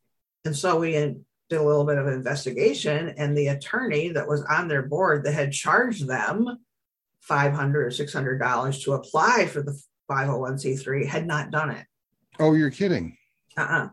And 0.46 0.56
so 0.56 0.80
we 0.80 0.91
did 0.91 1.24
a 1.52 1.63
little 1.63 1.86
bit 1.86 1.98
of 1.98 2.08
investigation, 2.08 3.10
and 3.17 3.38
the 3.38 3.48
attorney 3.48 4.10
that 4.10 4.28
was 4.28 4.41
on 4.43 4.67
their 4.67 4.82
board 4.84 5.24
that 5.24 5.34
had 5.34 5.52
charged 5.54 6.08
them 6.08 6.58
500 7.22 7.86
or 7.88 7.91
600 7.91 8.38
dollars 8.39 8.84
to 8.84 8.93
apply 8.93 9.48
for 9.48 9.62
the 9.62 9.80
501c3 10.12 11.06
had 11.06 11.26
not 11.26 11.52
done 11.52 11.69
it 11.72 11.86
Oh, 12.39 12.54
you're 12.54 12.69
kidding. 12.72 13.17
uh-uh 13.56 13.89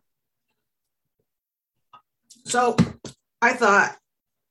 so 2.44 2.74
i 3.40 3.52
thought 3.52 3.96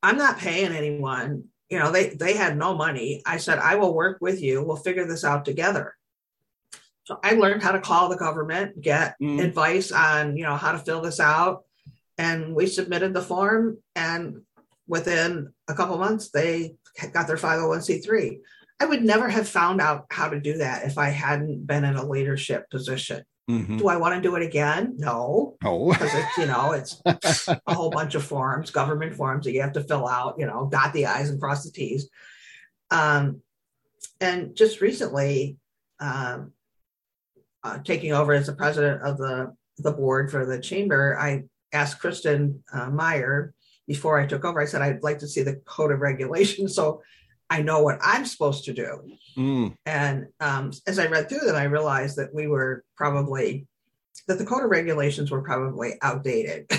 i'm 0.02 0.15
not 0.17 0.38
paying 0.38 0.71
anyone 0.71 1.43
you 1.69 1.78
know 1.80 1.91
they 1.91 2.10
they 2.10 2.34
had 2.34 2.58
no 2.58 2.73
money 2.75 3.21
i 3.25 3.36
said 3.38 3.58
i 3.60 3.75
will 3.75 3.93
work 3.93 4.19
with 4.21 4.41
you 4.41 4.63
we'll 4.63 4.78
figure 4.78 5.06
this 5.06 5.25
out 5.25 5.43
together 5.43 5.95
so 7.09 7.19
i 7.23 7.31
learned 7.33 7.63
how 7.63 7.71
to 7.71 7.81
call 7.81 8.07
the 8.07 8.15
government 8.15 8.79
get 8.79 9.15
Mm. 9.19 9.43
advice 9.43 9.91
on 9.91 10.37
you 10.37 10.43
know 10.43 10.55
how 10.55 10.71
to 10.71 10.77
fill 10.77 11.01
this 11.01 11.19
out 11.19 11.63
and 12.19 12.53
we 12.55 12.67
submitted 12.67 13.13
the 13.15 13.21
form 13.21 13.77
and 13.95 14.41
within 14.87 15.51
a 15.67 15.73
couple 15.73 15.97
months 15.97 16.29
they 16.29 16.75
got 17.13 17.25
their 17.27 17.35
501c3 17.37 18.37
i 18.79 18.85
would 18.85 19.03
never 19.03 19.27
have 19.27 19.49
found 19.49 19.81
out 19.81 20.05
how 20.11 20.29
to 20.29 20.39
do 20.39 20.59
that 20.59 20.85
if 20.85 20.97
i 20.99 21.09
hadn't 21.09 21.65
been 21.65 21.83
in 21.83 21.95
a 21.95 22.05
leadership 22.05 22.69
position 22.69 23.23
Mhm. 23.49 23.79
do 23.79 23.87
i 23.87 23.97
want 23.97 24.13
to 24.15 24.21
do 24.21 24.35
it 24.35 24.43
again 24.43 24.93
no 24.97 25.57
No. 25.63 25.89
because 25.91 26.13
it's 26.13 26.37
you 26.37 26.45
know 26.45 26.73
it's 26.73 27.01
a 27.47 27.59
whole 27.73 27.89
bunch 27.89 28.13
of 28.13 28.23
forms 28.23 28.69
government 28.69 29.15
forms 29.15 29.45
that 29.45 29.53
you 29.53 29.61
have 29.61 29.73
to 29.73 29.83
fill 29.83 30.07
out 30.07 30.35
you 30.37 30.45
know 30.45 30.69
dot 30.71 30.93
the 30.93 31.07
i's 31.07 31.31
and 31.31 31.41
cross 31.41 31.63
the 31.65 31.71
t's 31.71 32.07
um, 32.91 33.41
and 34.21 34.55
just 34.55 34.81
recently 34.81 35.57
um, 35.99 36.53
uh, 37.63 37.77
taking 37.79 38.13
over 38.13 38.33
as 38.33 38.47
the 38.47 38.55
president 38.55 39.01
of 39.03 39.17
the 39.17 39.53
the 39.77 39.91
board 39.91 40.29
for 40.29 40.45
the 40.45 40.59
chamber 40.59 41.17
i 41.19 41.43
asked 41.73 41.99
kristen 41.99 42.63
uh, 42.73 42.89
meyer 42.89 43.53
before 43.87 44.19
i 44.19 44.25
took 44.25 44.45
over 44.45 44.59
i 44.59 44.65
said 44.65 44.81
i'd 44.81 45.03
like 45.03 45.19
to 45.19 45.27
see 45.27 45.41
the 45.41 45.55
code 45.65 45.91
of 45.91 45.99
regulations 45.99 46.75
so 46.79 47.01
i 47.49 47.61
know 47.61 47.81
what 47.81 47.99
i'm 48.01 48.25
supposed 48.25 48.65
to 48.65 48.73
do 48.73 49.01
Mm. 49.37 49.73
and 49.85 50.27
um, 50.41 50.71
as 50.85 50.99
I 50.99 51.05
read 51.05 51.29
through 51.29 51.39
them, 51.39 51.55
I 51.55 51.63
realized 51.63 52.17
that 52.17 52.33
we 52.33 52.47
were 52.47 52.83
probably 52.97 53.67
that 54.27 54.37
the 54.37 54.45
code 54.45 54.65
of 54.65 54.69
regulations 54.69 55.31
were 55.31 55.41
probably 55.41 55.93
outdated. 56.01 56.69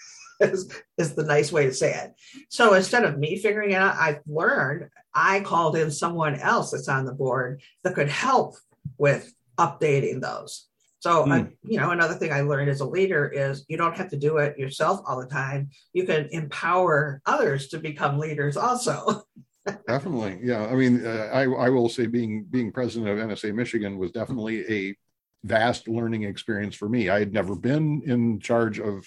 is, 0.40 0.70
is 0.98 1.14
the 1.14 1.24
nice 1.24 1.52
way 1.52 1.66
to 1.66 1.72
say 1.72 1.92
it. 1.92 2.12
So 2.48 2.74
instead 2.74 3.04
of 3.04 3.18
me 3.18 3.38
figuring 3.38 3.72
it 3.72 3.74
out, 3.74 3.96
I've 3.96 4.20
learned 4.26 4.88
I 5.14 5.40
called 5.40 5.76
in 5.76 5.90
someone 5.90 6.34
else 6.34 6.70
that's 6.70 6.88
on 6.88 7.04
the 7.04 7.12
board 7.12 7.62
that 7.84 7.94
could 7.94 8.08
help 8.08 8.56
with 8.98 9.32
updating 9.60 10.20
those. 10.20 10.66
So, 11.00 11.30
uh, 11.30 11.44
you 11.62 11.78
know, 11.78 11.92
another 11.92 12.14
thing 12.14 12.30
I 12.30 12.42
learned 12.42 12.68
as 12.68 12.80
a 12.80 12.84
leader 12.84 13.26
is 13.26 13.64
you 13.68 13.78
don't 13.78 13.96
have 13.96 14.10
to 14.10 14.18
do 14.18 14.36
it 14.36 14.58
yourself 14.58 15.00
all 15.06 15.18
the 15.18 15.26
time. 15.26 15.70
You 15.94 16.04
can 16.04 16.28
empower 16.30 17.22
others 17.24 17.68
to 17.68 17.78
become 17.78 18.18
leaders 18.18 18.56
also. 18.58 19.22
Definitely, 19.88 20.40
yeah. 20.42 20.66
I 20.66 20.74
mean, 20.74 21.04
uh, 21.04 21.30
I 21.32 21.42
I 21.42 21.68
will 21.68 21.88
say 21.88 22.06
being 22.06 22.44
being 22.50 22.72
president 22.72 23.10
of 23.10 23.18
NSA 23.18 23.54
Michigan 23.54 23.98
was 23.98 24.10
definitely 24.10 24.64
a 24.70 24.96
vast 25.44 25.86
learning 25.86 26.24
experience 26.24 26.74
for 26.74 26.88
me. 26.88 27.10
I 27.10 27.18
had 27.18 27.32
never 27.32 27.54
been 27.54 28.02
in 28.06 28.40
charge 28.40 28.80
of 28.80 29.06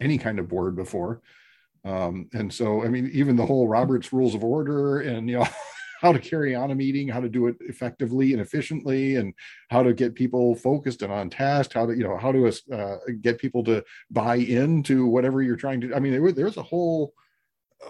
any 0.00 0.16
kind 0.16 0.38
of 0.38 0.48
board 0.48 0.76
before, 0.76 1.20
um, 1.84 2.28
and 2.32 2.52
so 2.52 2.84
I 2.84 2.88
mean, 2.88 3.10
even 3.12 3.34
the 3.34 3.44
whole 3.44 3.66
Robert's 3.66 4.12
Rules 4.12 4.36
of 4.36 4.44
Order 4.44 5.00
and 5.00 5.28
you 5.28 5.40
know 5.40 5.48
how 6.00 6.12
to 6.12 6.18
carry 6.18 6.54
on 6.54 6.70
a 6.70 6.74
meeting, 6.74 7.08
how 7.08 7.20
to 7.20 7.28
do 7.28 7.46
it 7.48 7.56
effectively 7.60 8.32
and 8.32 8.40
efficiently, 8.40 9.16
and 9.16 9.34
how 9.70 9.82
to 9.82 9.92
get 9.92 10.14
people 10.14 10.54
focused 10.54 11.02
and 11.02 11.12
on 11.12 11.28
task, 11.28 11.72
how 11.72 11.86
to 11.86 11.96
you 11.96 12.04
know 12.04 12.16
how 12.16 12.32
to 12.32 12.52
uh, 12.72 12.96
get 13.20 13.38
people 13.38 13.64
to 13.64 13.82
buy 14.10 14.36
into 14.36 15.06
whatever 15.06 15.42
you're 15.42 15.56
trying 15.56 15.80
to. 15.80 15.94
I 15.94 15.98
mean, 16.00 16.12
there, 16.12 16.32
there's 16.32 16.56
a 16.56 16.62
whole 16.62 17.12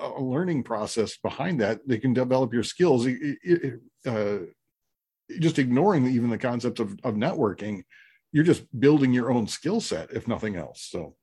a 0.00 0.22
learning 0.22 0.62
process 0.62 1.16
behind 1.16 1.60
that. 1.60 1.80
They 1.86 1.98
can 1.98 2.12
develop 2.12 2.52
your 2.52 2.62
skills. 2.62 3.06
It- 3.06 3.38
it- 3.42 3.80
uh, 4.06 4.38
just 5.40 5.58
ignoring 5.58 6.06
even 6.06 6.30
the 6.30 6.38
concept 6.38 6.80
of, 6.80 6.92
of 7.04 7.14
networking 7.14 7.82
you're 8.32 8.44
just 8.44 8.64
building 8.78 9.12
your 9.12 9.30
own 9.30 9.46
skill 9.46 9.80
set 9.80 10.10
if 10.12 10.28
nothing 10.28 10.56
else. 10.56 10.86
So 10.90 11.16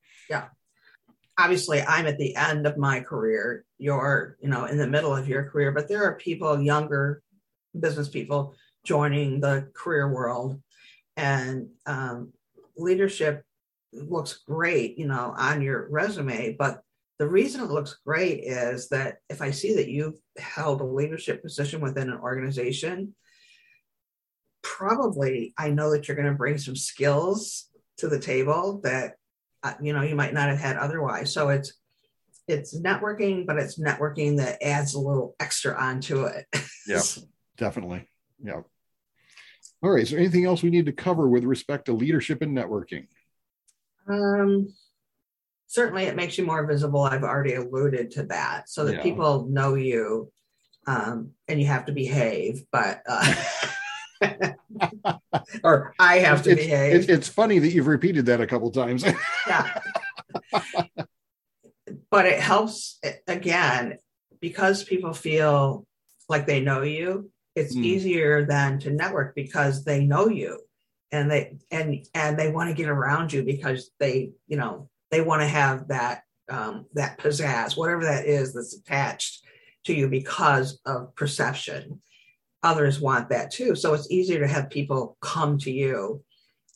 obviously 1.38 1.82
I'm 1.82 2.08
at 2.08 2.18
the 2.18 2.36
end 2.36 2.66
of 2.66 2.78
my 2.78 3.00
career. 3.02 3.66
You're, 3.78 4.38
you 4.40 4.50
know, 4.50 4.66
in 4.66 4.78
the 4.78 4.88
middle 4.88 5.16
of 5.16 5.28
your 5.28 5.50
career, 5.50 5.72
but 5.72 5.88
there 5.88 6.04
are 6.04 6.16
people, 6.16 6.62
younger 6.62 7.22
business 7.78 8.08
people, 8.08 8.56
joining 8.86 9.40
the 9.40 9.70
career 9.74 10.12
world, 10.12 10.62
and 11.18 11.70
um, 11.86 12.32
leadership 12.78 13.44
looks 13.94 14.44
great, 14.48 14.98
you 14.98 15.08
know, 15.08 15.34
on 15.38 15.62
your 15.62 15.88
resume. 15.90 16.56
But 16.58 16.82
the 17.18 17.28
reason 17.28 17.62
it 17.62 17.72
looks 17.72 18.00
great 18.06 18.44
is 18.44 18.90
that 18.90 19.18
if 19.30 19.42
I 19.42 19.52
see 19.52 19.76
that 19.76 19.90
you've 19.90 20.20
held 20.38 20.82
a 20.82 20.86
leadership 20.86 21.42
position 21.42 21.82
within 21.82 22.10
an 22.10 22.20
organization, 22.20 23.16
probably 24.62 25.54
I 25.58 25.70
know 25.70 25.92
that 25.92 26.08
you're 26.08 26.18
going 26.18 26.28
to 26.28 26.34
bring 26.34 26.58
some 26.58 26.76
skills 26.76 27.70
to 27.98 28.08
the 28.10 28.20
table 28.20 28.82
that 28.84 29.16
you 29.82 29.94
know 29.94 30.02
you 30.02 30.16
might 30.16 30.34
not 30.34 30.50
have 30.50 30.60
had 30.60 30.78
otherwise. 30.78 31.34
So 31.34 31.50
it's 31.50 31.74
it's 32.48 32.78
networking 32.80 33.46
but 33.46 33.58
it's 33.58 33.80
networking 33.80 34.38
that 34.38 34.62
adds 34.64 34.94
a 34.94 35.00
little 35.00 35.36
extra 35.40 35.76
onto 35.80 36.26
it. 36.26 36.46
Yeah 36.88 37.02
definitely. 37.58 38.08
Yeah. 38.44 38.62
All 39.82 39.90
right 39.92 40.04
is 40.04 40.12
there 40.12 40.20
anything 40.20 40.46
else 40.46 40.62
we 40.62 40.70
need 40.70 40.86
to 40.86 40.92
cover 40.94 41.28
with 41.28 41.44
respect 41.44 41.86
to 41.86 41.94
leadership 41.94 42.42
and 42.42 42.56
networking? 42.56 43.08
Um 44.08 44.68
certainly 45.68 46.04
it 46.04 46.16
makes 46.16 46.38
you 46.38 46.46
more 46.46 46.66
visible. 46.68 47.02
I've 47.02 47.24
already 47.24 47.56
alluded 47.56 48.12
to 48.12 48.24
that 48.28 48.70
so 48.70 48.86
that 48.86 48.96
Yeah. 48.96 49.02
people 49.04 49.48
know 49.50 49.74
you 49.76 50.32
um 50.88 51.32
and 51.48 51.60
you 51.60 51.66
have 51.66 51.86
to 51.86 51.92
behave 51.92 52.64
but 52.72 53.02
uh 53.08 53.34
or 55.64 55.94
i 56.00 56.20
have 56.20 56.44
to 56.44 56.52
it's, 56.52 56.62
behave 56.62 56.96
it's, 56.96 57.08
it's 57.10 57.28
funny 57.28 57.60
that 57.60 57.72
you've 57.72 57.88
repeated 57.88 58.26
that 58.26 58.42
a 58.42 58.48
couple 58.48 58.72
times 58.72 59.04
yeah. 59.48 59.80
but 62.10 62.26
it 62.26 62.40
helps 62.40 63.00
again 63.28 63.98
because 64.40 64.84
people 64.84 65.14
feel 65.14 65.86
like 66.30 66.46
they 66.48 66.62
know 66.62 66.82
you 66.82 67.30
it's 67.56 67.76
Mm. 67.76 67.86
easier 67.86 68.46
than 68.46 68.80
to 68.80 68.92
network 68.92 69.34
because 69.34 69.86
they 69.86 70.04
know 70.06 70.28
you 70.28 70.60
and 71.12 71.32
they 71.32 71.58
and 71.72 72.06
and 72.14 72.38
they 72.38 72.52
want 72.52 72.70
to 72.70 72.76
get 72.76 72.90
around 72.90 73.32
you 73.32 73.44
because 73.44 73.92
they 74.00 74.32
you 74.48 74.58
know 74.58 74.90
they 75.12 75.22
want 75.22 75.42
to 75.42 75.48
have 75.48 75.88
that 75.88 76.24
um 76.50 76.86
that 76.94 77.18
pizzazz 77.18 77.78
whatever 77.78 78.04
that 78.04 78.26
is 78.26 78.54
that's 78.54 78.76
attached 78.76 79.44
to 79.86 79.94
you 79.94 80.10
because 80.10 80.80
of 80.86 81.16
perception 81.16 82.02
others 82.66 83.00
want 83.00 83.30
that 83.30 83.52
too 83.52 83.76
so 83.76 83.94
it's 83.94 84.12
easier 84.12 84.40
to 84.40 84.48
have 84.48 84.70
people 84.70 85.18
come 85.22 85.58
to 85.58 85.72
you 85.72 86.22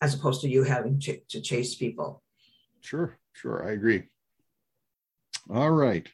as 0.01 0.13
opposed 0.13 0.39
to 0.41 0.47
you 0.47 0.63
having 0.63 0.97
to, 0.99 1.19
to 1.27 1.41
chase 1.41 1.75
people 1.75 2.23
Sure, 2.81 3.17
sure. 3.33 3.67
I 3.67 3.71
agree. 3.71 4.03
All 5.49 5.71
right. 5.71 6.07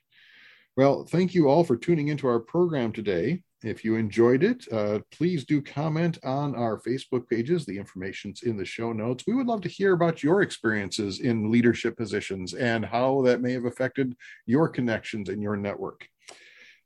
Well, 0.77 1.05
thank 1.05 1.33
you 1.33 1.47
all 1.47 1.63
for 1.63 1.77
tuning 1.77 2.09
into 2.09 2.27
our 2.27 2.39
program 2.39 2.91
today. 2.91 3.43
If 3.63 3.83
you 3.83 3.95
enjoyed 3.95 4.43
it, 4.43 4.67
uh, 4.71 4.99
please 5.11 5.45
do 5.45 5.61
comment 5.61 6.19
on 6.23 6.55
our 6.55 6.79
Facebook 6.79 7.27
pages. 7.29 7.65
The 7.65 7.77
information's 7.77 8.43
in 8.43 8.57
the 8.57 8.65
show 8.65 8.91
notes. 8.93 9.23
We 9.25 9.33
would 9.33 9.47
love 9.47 9.61
to 9.61 9.69
hear 9.69 9.93
about 9.93 10.21
your 10.21 10.41
experiences 10.41 11.21
in 11.21 11.51
leadership 11.51 11.97
positions 11.97 12.53
and 12.53 12.85
how 12.85 13.21
that 13.23 13.41
may 13.41 13.53
have 13.53 13.65
affected 13.65 14.15
your 14.45 14.67
connections 14.67 15.29
in 15.29 15.41
your 15.41 15.55
network. 15.55 16.07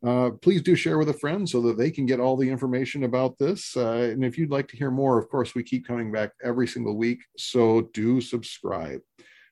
Uh, 0.05 0.31
please 0.41 0.61
do 0.61 0.75
share 0.75 0.97
with 0.97 1.09
a 1.09 1.13
friend 1.13 1.47
so 1.49 1.61
that 1.61 1.77
they 1.77 1.91
can 1.91 2.05
get 2.05 2.19
all 2.19 2.37
the 2.37 2.49
information 2.49 3.03
about 3.03 3.37
this. 3.37 3.75
Uh, 3.75 4.09
and 4.13 4.23
if 4.23 4.37
you'd 4.37 4.51
like 4.51 4.67
to 4.69 4.77
hear 4.77 4.91
more, 4.91 5.17
of 5.17 5.27
course, 5.29 5.53
we 5.53 5.63
keep 5.63 5.85
coming 5.85 6.11
back 6.11 6.31
every 6.43 6.67
single 6.67 6.95
week. 6.95 7.19
So 7.37 7.89
do 7.93 8.21
subscribe. 8.21 9.01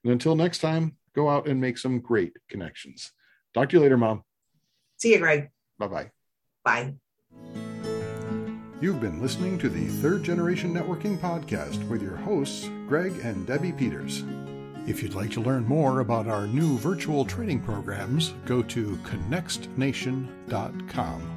And 0.04 0.14
until 0.14 0.36
next 0.36 0.60
time, 0.60 0.96
go 1.14 1.30
out 1.30 1.48
and 1.48 1.60
make 1.60 1.78
some 1.78 2.00
great 2.00 2.34
connections. 2.50 3.12
Talk 3.54 3.70
to 3.70 3.76
you 3.78 3.82
later, 3.82 3.98
Mom. 3.98 4.24
see 4.98 5.12
you 5.14 5.20
greg 5.20 5.50
Bye 5.80 5.88
bye. 5.88 6.12
bye 6.64 6.94
You've 8.80 9.02
been 9.02 9.20
listening 9.22 9.58
to 9.60 9.70
the 9.70 9.88
Third 9.88 10.22
Generation 10.22 10.72
Networking 10.72 11.18
Podcast 11.18 11.88
with 11.90 12.02
your 12.02 12.16
hosts, 12.16 12.70
Greg 12.88 13.12
and 13.24 13.48
Debbie 13.48 13.72
Peters. 13.72 14.24
If 14.88 15.04
you'd 15.04 15.16
like 15.16 15.32
to 15.32 15.42
learn 15.42 15.68
more 15.68 16.00
about 16.00 16.28
our 16.28 16.48
new 16.48 16.78
virtual 16.78 17.26
training 17.26 17.60
programs, 17.60 18.34
go 18.46 18.64
to 18.64 18.98
connectnation.com. 19.04 21.37